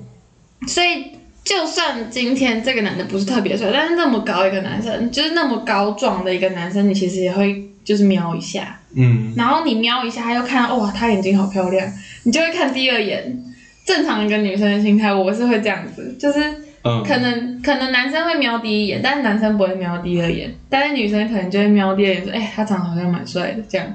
[0.68, 1.12] 所以
[1.44, 9.34] 就算今天这个男的不是特别帅，但是那么高一个男生，就是那么高壮的一个男生，你其实也会就是瞄一下，嗯。
[9.36, 11.92] 然后你瞄一下，他又看到哇，他眼睛好漂亮，
[12.24, 13.44] 你就会看第二眼。
[13.84, 16.40] 正常一个女生的心态，我是会这样子，就是
[16.84, 23.88] 嗯，可能可能男生会瞄第一眼，但是男生不会瞄第二眼，但是女生可能就会瞄第二眼，说，哎、他长得好像蛮帅的，这样。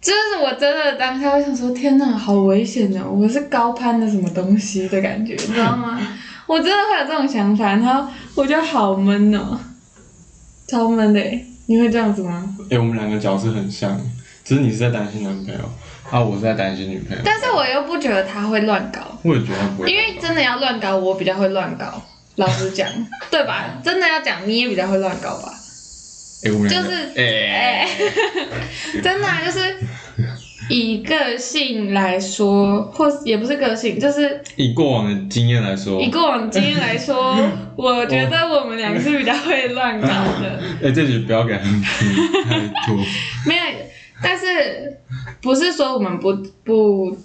[0.00, 3.10] 就是我真的当下会想说，天哪，好危险哦！
[3.10, 6.00] 我是高攀的什么东西的感觉，你知道吗？
[6.46, 9.58] 我真的会有这种想法，然后我觉得好闷哦，
[10.66, 11.44] 超闷的耶。
[11.66, 12.56] 你会这样子吗？
[12.70, 14.00] 哎、我们两个角色很像，
[14.42, 15.60] 只是你是在担心男朋友，
[16.10, 17.22] 啊，我是在担心女朋友。
[17.24, 19.90] 但是我又不觉得他会乱搞，我也觉得他不会。
[19.92, 22.02] 因为真的要乱搞，我比较会乱搞。
[22.36, 22.88] 老实讲，
[23.30, 23.78] 对吧？
[23.84, 25.52] 真的要讲，你也比较会乱搞吧？
[26.42, 27.88] 哎，我们两个就是哎，哎、
[29.02, 29.76] 真的、啊、就是
[30.68, 37.36] 以个性来说，或也不是个性，就是以过往的经验来说，以过往经验来说，
[37.76, 40.60] 我觉得我们两个是比较会乱搞的。
[40.82, 42.96] 哎，这局不要给他们听，太多。
[43.46, 43.62] 没有，
[44.22, 44.98] 但是
[45.42, 46.32] 不是说我们不
[46.64, 47.16] 不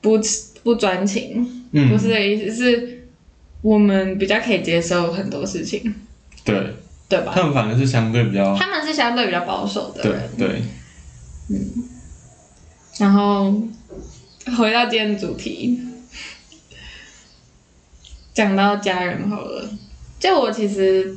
[0.00, 0.18] 不
[0.62, 3.08] 不专情，嗯，不是这个意思，是
[3.62, 5.94] 我们比较可以接受很多事情，
[6.44, 6.56] 对，
[7.08, 7.32] 对吧？
[7.34, 10.62] 他们反而是相对比较，他们是相对比较保守的对对，
[11.48, 11.72] 嗯，
[12.98, 13.50] 然后
[14.58, 15.80] 回到今天的主题，
[18.34, 19.68] 讲到家人好了，
[20.20, 21.16] 就我其实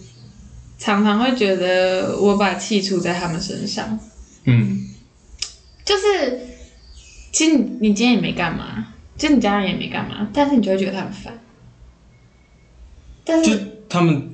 [0.78, 4.00] 常常会觉得我把气出在他们身上，
[4.46, 4.88] 嗯，
[5.84, 6.40] 就是
[7.34, 11.38] 其实你你今天也没干嘛，就你家人也没干嘛，但是你就会觉得他很烦，
[13.26, 14.31] 但是他们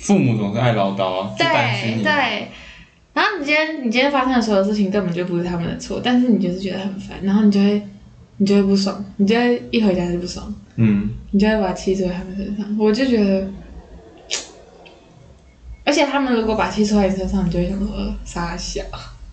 [0.00, 2.48] 父母总是爱唠叨啊，就担心你，对对，
[3.12, 7.82] 然后你今天你今天发生的所有事情根本就不是他们的错，但是你就是觉得很烦，然后你就会
[8.38, 12.78] 你就会不爽，你就会一回家就不爽，嗯，你就会把气出在他们身上。
[12.78, 13.46] 我就觉得，
[15.84, 18.82] 而且他们如果把气出在你身上，你就会想说呃傻笑，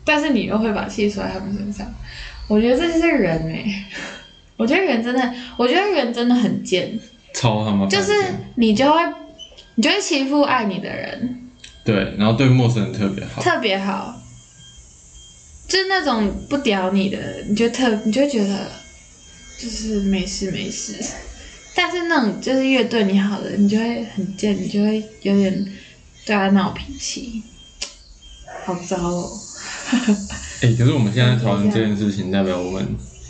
[0.04, 1.88] 但是你又会把气出在他们身上，
[2.50, 3.86] 我觉得这就是人哎、
[4.58, 7.00] 我觉得人真的，我觉得人真的很贱，
[7.34, 8.12] 超他妈就是
[8.56, 9.00] 你就会
[9.78, 11.50] 你就会欺负爱你的人。
[11.86, 14.20] 对，然后对陌生人特别好，特别好，
[15.70, 18.70] 就是那种不屌你的，你就特你就会觉得
[19.58, 20.96] 就是没事没事，
[21.76, 25.66] 但是那种就是越对你好的，你就会很贱，你就会有点
[26.26, 27.44] 对他闹脾气，
[28.66, 29.30] 好糟哦。
[30.60, 32.86] 哎、可是我们现在讨论这件事情，代表我们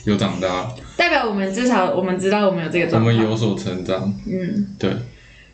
[0.05, 4.12] 有长大，代表我们至少我们知道我们有这个我状况，们有所成长。
[4.25, 4.75] 嗯。
[4.79, 4.95] 对，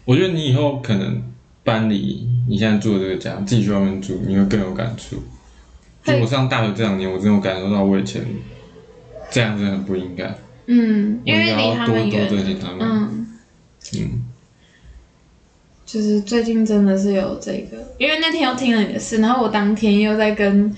[0.06, 1.22] 我觉得你以后可能
[1.64, 5.18] 搬离你现在住的这个家，自己去外面住，你会更有感触。
[6.04, 8.26] 就我上大学这两年，我真的有感受到我以前
[9.32, 10.36] 这样真的很不应该，
[10.68, 12.80] 嗯，因为离应该要多他们远多珍惜他们。
[12.82, 13.28] 嗯。
[13.96, 14.24] 嗯，
[15.86, 20.74] 就是最近真的是有这个，因为那天又听了你的事，然后我当天又在跟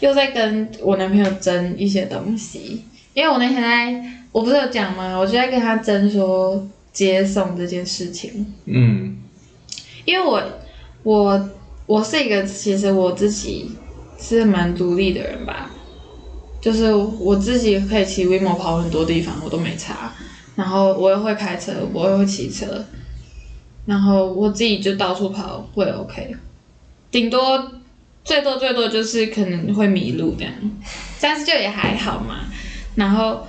[0.00, 5.16] 又在跟我男朋友争一些东西，因为我那天在我不是有讲吗？
[5.16, 9.18] 我就在跟他争说接送这件事情，嗯，
[10.06, 10.42] 因为我
[11.02, 11.50] 我
[11.84, 13.72] 我是一个其实我自己
[14.18, 15.70] 是蛮独立的人吧，
[16.60, 20.14] 就是我自己可以骑 WeMo 跑很多地方，我都没差。
[20.56, 22.84] 然后我也会开车，我也会骑车，
[23.86, 26.36] 然后我自己就到处跑，会 OK。
[27.10, 27.72] 顶多
[28.22, 30.52] 最多最多就是可能会迷路这样，
[31.20, 32.44] 但是就也还好嘛。
[32.94, 33.44] 然后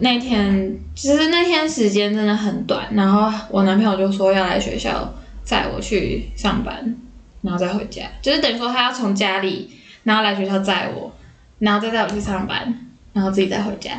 [0.00, 6.96] 那天其实那天时间真的很短，然后我男朋友就说要来学校载我去上班，
[7.40, 9.70] 然后再回家，就是等于说他要从家里，
[10.02, 11.10] 然后来学校载我，
[11.58, 13.92] 然后再载我去上班，然后自己再回家。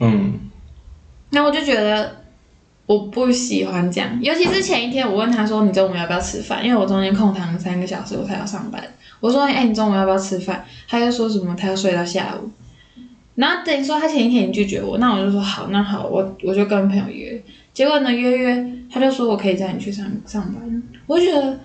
[0.00, 0.32] 嗯，
[1.30, 2.22] 那我就觉得
[2.86, 8.82] 我不喜欢这样，尤其是前一天我问他说你中午要不要吃饭，因为我中间空堂三个小时我才要上班。
[9.20, 10.64] 我说哎、你中午要不要吃饭？
[10.88, 12.50] 他就说什么他要睡到下午。
[13.34, 17.42] 然后等于说他前一天已经拒绝我，那我就说好，那好，我我就跟朋友约。
[17.72, 20.82] 结果呢约约，他就说我可以载你去上上班。
[21.06, 21.58] 我就觉得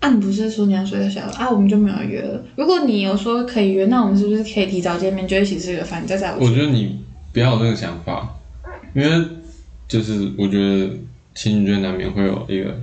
[0.00, 2.44] 啊，你不是说你要睡到下午啊，我们就没有约了。
[2.56, 6.44] 如果你有说可以约，那我们是不是可以提早见面，就一起吃个饭，你再载我去？
[6.44, 8.36] 我觉得你不要有这个想法，
[8.94, 9.26] 因为
[9.88, 10.90] 就是我觉得
[11.34, 12.78] 情侣间难免会有一个，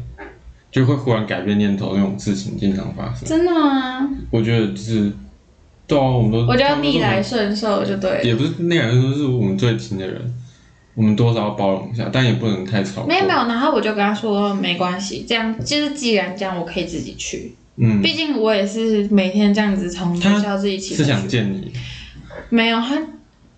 [0.71, 3.27] 就会忽然改变念头那种事情经常发生。
[3.27, 4.09] 真的吗？
[4.31, 5.11] 我觉得就是，
[5.91, 8.23] 对啊，我们都我就他们都是我们逆来顺受就对了。
[8.23, 10.33] 也不是逆来顺受是我们最亲的人，
[10.95, 13.07] 我们多少要包容一下，但也不能太超过。
[13.07, 17.55] 没有没有，然后我就跟他说没关系，这样就是既然这样，我可以自己去。
[17.75, 21.03] 嗯，毕竟我也是每天这样子从学校自己起是。
[21.03, 21.71] 想见你，
[22.49, 22.97] 没有他，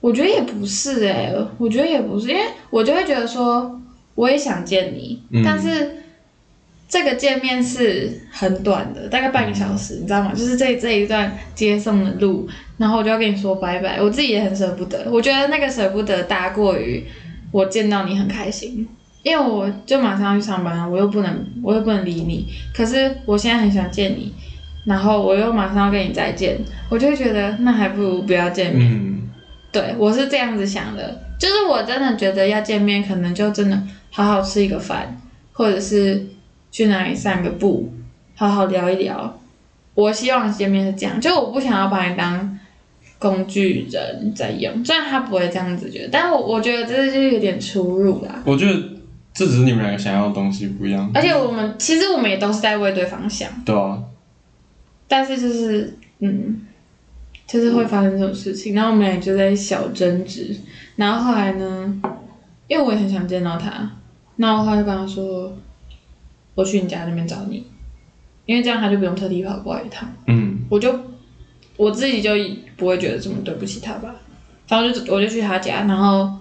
[0.01, 3.79] 我觉得也不是哎、我觉得也不是，因为我就会觉得说
[4.15, 6.02] 我也想见你，嗯但是
[6.93, 10.31] 这个见面是很短的，大概半个小时，你知道吗？
[10.31, 17.03] 就是这这一段接送的路，然后我就要跟你说拜拜，我自己也很舍不得，我觉得那个舍不得大过于
[17.51, 18.87] 我见到你很开心。
[19.23, 22.45] 因为我就马上要去上班了，我又不能，我又不能理你。
[22.75, 24.31] 可是我现在很想见你，
[24.85, 28.91] 然后我又马上要跟你再见，我就会觉得那还不如不要见面。
[28.91, 29.29] 嗯，
[29.71, 33.81] 对我是这样子想的，就是我真的觉得要见面，可能就真的
[34.11, 35.19] 好好吃一个饭，
[35.53, 36.23] 或者是
[36.73, 37.93] 去哪里散个步，
[38.35, 39.39] 好好聊一聊。
[39.93, 42.59] 我希望见面是这样，就我不想要把你当
[43.19, 48.41] 工具人在用，虽然他不会这样子觉得，但我我觉得这就是有点出入啦。
[48.43, 48.73] 我觉得
[49.35, 54.01] 这只是你们两个想要的东西不一样，而且我们其实我们也都是在为对方想，对啊，
[55.07, 56.61] 但是就是嗯，
[57.45, 60.55] 就是会发生这种事情，然后我们俩就在小争执，
[60.95, 62.01] 然后后来呢，
[62.67, 63.91] 因为我也很想见到他，
[64.37, 65.55] 那我后来就跟他说，
[66.55, 67.65] 我去你家那边找你，
[68.45, 70.07] 因为这样他就不用特地跑过来一趟。
[70.27, 70.93] 嗯我就
[71.77, 72.31] 我自己就
[72.77, 74.15] 不会觉得这么对不起他吧。
[74.67, 76.31] 然后就我就去他家，然后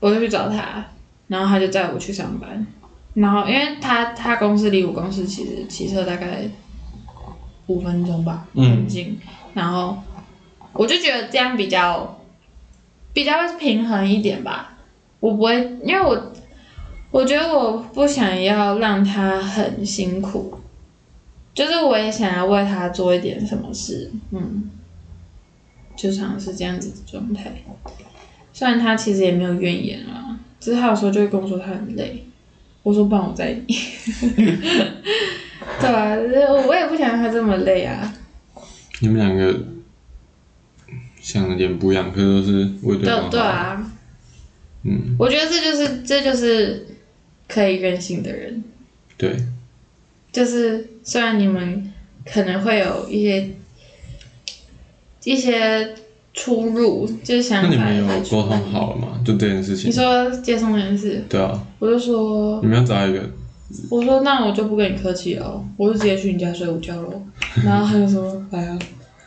[0.00, 0.84] 我就去找他，
[1.28, 2.66] 然后他就载我去上班。
[3.14, 6.42] 然后因为他他公司离我公司其实骑车大概
[7.66, 9.18] 五分钟吧，嗯很近。
[9.54, 9.96] 然后
[10.72, 12.20] 我就觉得这样比较
[13.12, 14.78] 比较平衡一点吧。
[15.20, 16.32] 我不会，因为我
[17.10, 20.60] 我觉得我不想要让他很辛苦，
[21.52, 24.70] 就是我也想要为他做一点什么事，嗯，
[25.96, 27.50] 就常是这样子的状态。
[28.52, 32.24] 虽然他其实也没有怨言啊，只是他有时候就会跟我说他很累，
[32.82, 33.74] 我说不然我载你，
[35.80, 36.16] 对啊，
[36.66, 38.14] 我也不想让他这么累啊，
[39.00, 39.58] 你们两个
[41.20, 43.28] 想的点不一样，可是都是为对对方好。
[43.30, 43.92] 对啊，
[44.84, 46.86] 嗯，我觉得这就是这就是
[47.50, 48.62] 可以任性的人，
[49.18, 49.36] 对，
[50.30, 51.92] 就是虽然你们
[52.24, 53.50] 可能会有一些
[55.24, 55.94] 一些
[56.32, 59.20] 出入，就是想法那你们有沟通好了吗？
[59.24, 59.92] 就这件事情你。
[59.92, 63.28] 说接送这件事，对啊，我就说你们要找一个，
[63.90, 67.20] 我说那我就不跟你客气哦，我就直接去你家睡午觉喽。
[67.64, 68.78] 然后他就说来啊，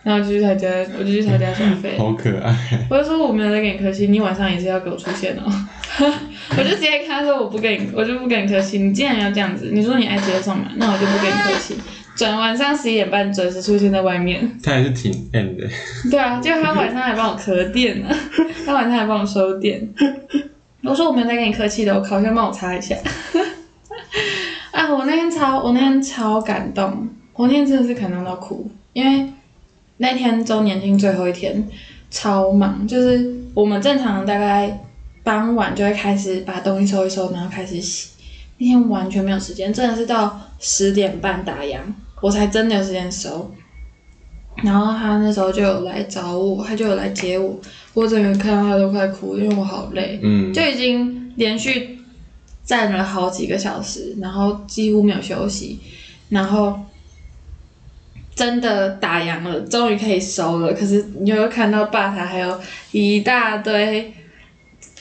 [0.03, 0.67] 然后就去他家，
[0.99, 1.97] 我就去他家消费。
[1.97, 2.53] 好可爱。
[2.89, 5.43] 我就说我没有在跟你客气，你晚上也是要给我出现哦。
[6.57, 8.79] 我就直接跟他说我不跟你，我就不跟你客气。
[8.79, 11.75] 你既然要这样子，你说你爱接送嘛，那我就不跟你客气。
[12.15, 14.47] 准晚上十一点半准时出现在外面。
[14.61, 15.67] 他还是挺 N 的，
[16.11, 18.09] 对啊，结果他晚上还帮我磕电呢，
[18.65, 19.87] 他晚上还帮我收电。
[20.83, 22.95] 我说我没有在跟你客气的，我烤箱帮我擦一下。
[24.71, 29.27] 啊，我那天超，我那天超感动，我那天真的是感动到哭，因为
[29.97, 31.67] 那天周年庆最后一天，
[32.09, 34.85] 超忙，就是我们正常大概
[35.23, 38.09] 傍晚就会开始把东西收一收，然后开始洗。
[38.57, 41.77] 那天完全没有时间，真的是到十点半打烊，
[42.21, 43.53] 我才真的有时间收。
[44.63, 47.59] 然后他那时候就有来找我，他就有来接我，
[47.95, 51.97] 我整个看到他都快哭，因为我好累，嗯，就已经连续
[52.63, 55.79] 站了好几个小时，然后几乎没有休息，
[56.29, 56.79] 然后
[58.35, 60.73] 真的打烊了，终于可以收了。
[60.73, 62.59] 可是你就会看到吧台还有
[62.91, 64.13] 一大堆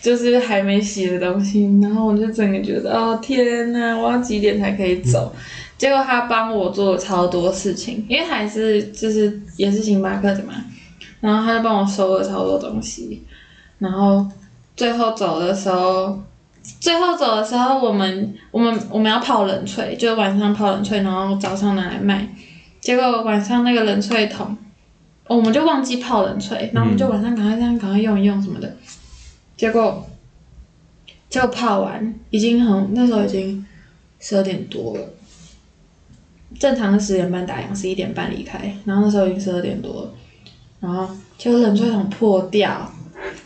[0.00, 5.32] 就是还没洗的东西，然后我就整个觉得哦天呐，我要几点才可以走？
[5.78, 10.52] 结果他帮我做了超多事情，因为还是就是也是星巴克的嘛，
[11.20, 13.22] 然后他就帮我收了超多东西，
[13.78, 14.26] 然后
[14.76, 16.20] 最后走的时候，
[16.78, 22.28] 最后走的时候，我们我们我们要泡冷萃，就是晚上泡冷萃，然后早上拿来卖。
[22.82, 24.56] 结果晚上那个冷萃桶，
[25.28, 28.76] 我们就忘记泡冷萃，然后我们就晚上赶快这样赶快用一用什么的。
[29.56, 30.04] 结果，
[31.30, 33.64] 结果泡完已经很那时候已经
[34.18, 35.08] 十二点多了，
[36.58, 40.10] 正常是十点半打烊，十一点半离开，然后那时候已经十二点多了，
[40.80, 41.08] 然后
[41.38, 42.92] 结果冷萃桶破掉，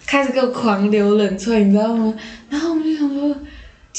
[0.07, 2.15] 开始给我狂流冷萃，你知道吗？
[2.49, 3.41] 然后我们就想说，就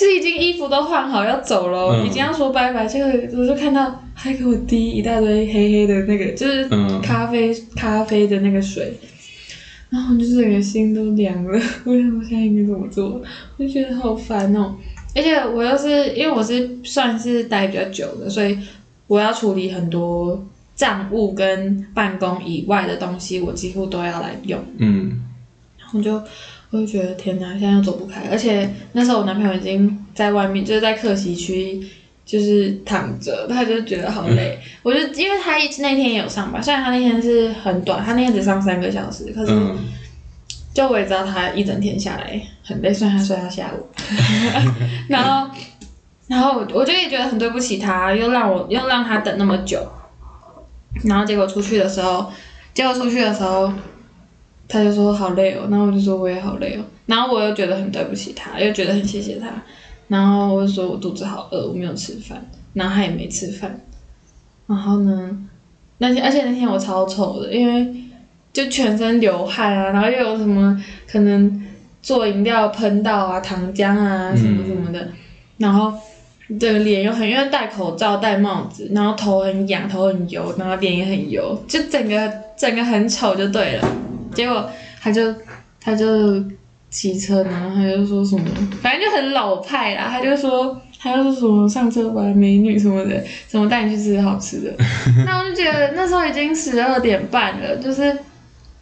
[0.06, 8.94] 是已经衣服都换好要走了，嗯已经要说拜拜，结果我就看到还给我滴一大堆黑黑的那个，就是嗯咖啡、咖啡的那个水，
[9.90, 11.60] 然后我就整个心都凉了。
[11.84, 13.22] 我想我现在应该怎么做？
[13.58, 14.76] 我就觉得好烦哦。
[15.16, 18.56] 而且我又是因为我是算是待比较久的，所以
[19.08, 20.46] 我要处理很多
[20.76, 24.64] 账务跟办公以外的东西，我几乎都要来用。
[24.78, 25.20] 嗯，
[25.80, 26.22] 然后就
[26.70, 31.82] 我就觉得天哪，现在又走不开，而且那时候我男朋友已经在外面，就是在客席区，
[32.26, 34.60] 就是躺着，他就觉得好累。
[34.84, 39.78] 我就因为他一那天也有上班，虽然他那天是很短，他那天只上三个小时，可是嗯，
[40.74, 43.88] 就我也知道他一整天下来很累，虽然他睡到下午，
[45.08, 45.50] 然后
[46.28, 49.80] 然后我就也觉得很对不起他，又让我又让他等那么久，
[51.06, 52.30] 然后结果出去的时候，
[52.74, 53.72] 结果出去的时候。
[54.68, 59.48] 他就说好累哦，然后我就说我也好累哦，然后我又觉得很对不起他，又觉得很谢谢他，
[60.08, 63.80] 然后我就说我肚子好饿，我没有吃饭，然后他也没吃饭，
[64.68, 65.38] 然后呢，
[66.00, 67.96] 那天而且那天我超丑的，因为
[68.52, 71.64] 就全身流汗啊，然后又有什么可能
[72.02, 75.08] 做饮料喷到啊糖浆啊什么什么的，
[75.58, 75.94] 然后
[76.60, 83.88] 的脸又很，因为戴口罩、戴帽子，然后头很痒、头很油，然后脸也很油，就整个整个很丑就对了。
[84.38, 84.70] 结果
[85.02, 85.34] 他就
[85.82, 86.42] 他就
[86.92, 88.46] 骑车，然后他就说什么，
[88.82, 90.08] 反正就很老派啦。
[90.10, 94.72] 他就说他就说什么上车吧，美女什么的，什么带你去吃好吃的。
[95.26, 98.16] 那我就觉得那时候已经十二点半了，就是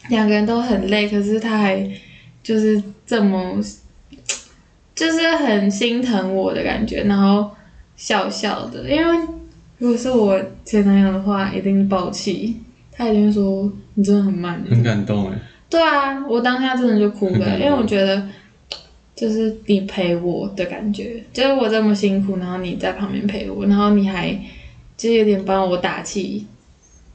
[0.09, 1.89] 两个人都很累，可是他还
[2.43, 3.59] 就是这么。
[4.93, 7.51] 就是很心疼我的感觉，然后
[7.97, 9.27] 笑笑的，因为
[9.77, 12.61] 如果是我前男友的话，一定爆气，
[12.95, 14.63] 他一定会说你真的很慢。
[14.69, 15.37] 很感动哎。
[15.69, 18.27] 对啊，我当下真的就哭了，因为我觉得
[19.15, 24.31] 就是你陪我的感觉，就是我这么辛苦，然后你在旁边陪我，然后你还
[24.95, 26.45] 就是有点帮我打气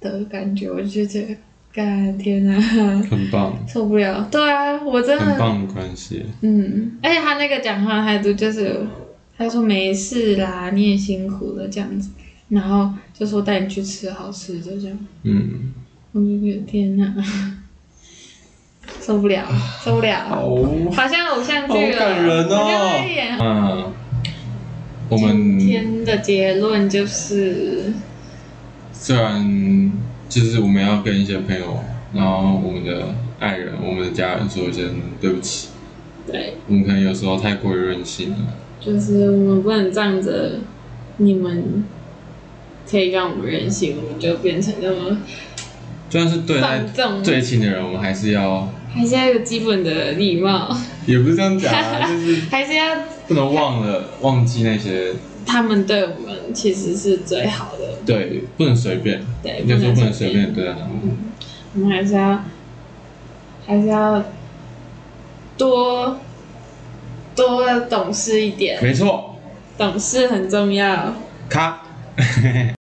[0.01, 1.37] 的感觉，我就觉得。
[1.73, 2.61] 干天啊！
[3.09, 4.27] 很棒，受不了。
[4.29, 6.27] 对啊，我真的很棒的关系。
[6.41, 8.85] 嗯，而且他那个讲话态度就是，
[9.39, 12.11] 他说没事啦，你也辛苦了这样子，
[12.51, 14.99] 然后就说带你去吃好吃的这样。
[15.23, 15.73] 嗯，
[16.13, 17.15] 我就觉得天哪，
[19.01, 19.49] 受不了，
[19.83, 20.29] 受不了，
[20.93, 22.63] 好像偶像剧了，好感人哦。
[23.41, 23.93] 嗯，
[25.09, 27.95] 我们今天的结论就是，
[28.93, 29.91] 虽然。
[30.31, 31.81] 就是我们要跟一些朋友，
[32.15, 35.71] 然后我们的爱人、我们的家人说一声对不起。
[36.25, 36.55] 对。
[36.69, 38.37] 我们可能有时候太过于任性了。
[38.79, 40.61] 就是我们不能仗着
[41.17, 41.83] 你们
[42.91, 45.19] 可以让我们任性，我们就变成那么。
[46.09, 46.81] 就算是对待
[47.23, 48.69] 最亲的人，我们还是要。
[48.93, 50.77] 还是要有基本的礼貌。
[51.07, 52.97] 也不是这样讲啊， 就是还是要
[53.29, 55.15] 不能忘了忘记那些。
[55.47, 57.99] 他们对我们其实是最好的。
[58.05, 59.23] 对，不能随便。
[59.41, 61.17] 对，有时候不能随便对待他们。
[61.75, 62.45] 我们还是要，
[63.65, 64.25] 还是要
[65.57, 66.19] 多
[67.37, 68.83] 多懂事一点。
[68.83, 69.37] 没错，
[69.79, 71.15] 懂事很重要。
[71.49, 71.85] 卡。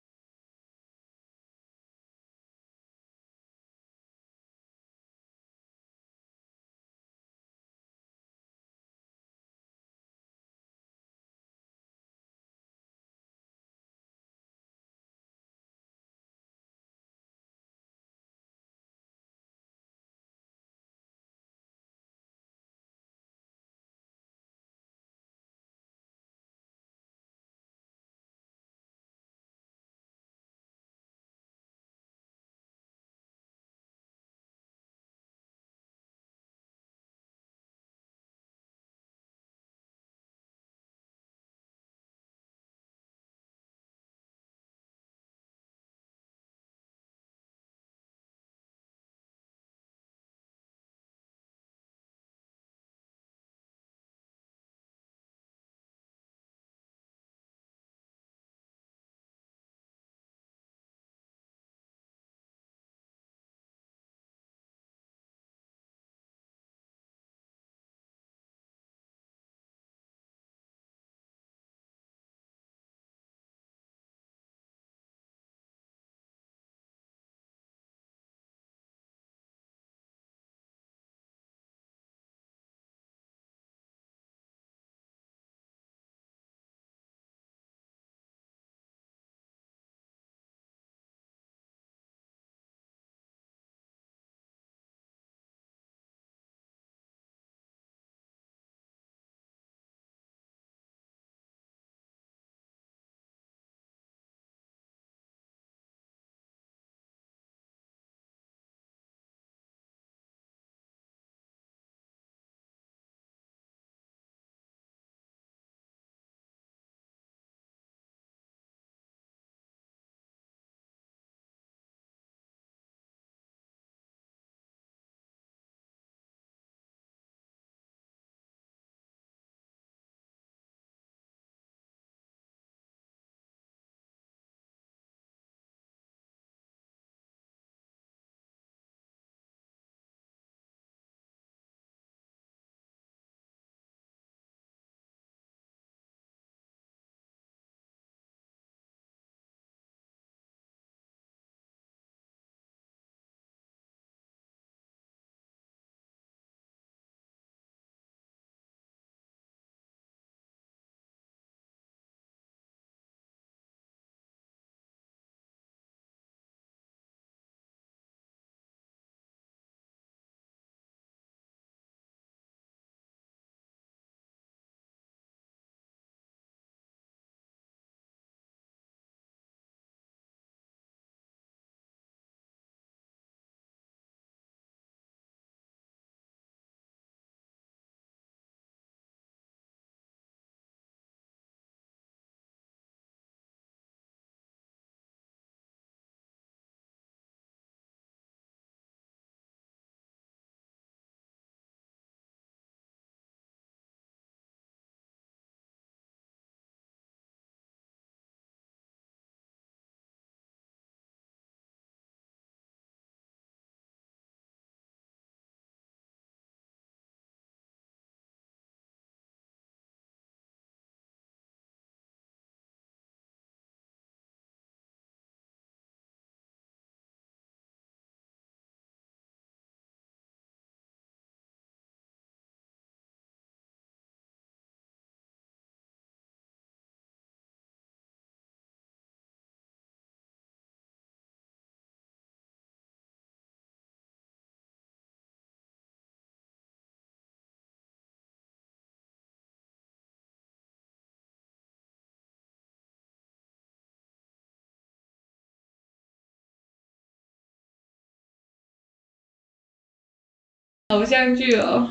[260.89, 261.89] 偶像剧哦，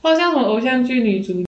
[0.00, 1.34] 好像什么偶像剧女主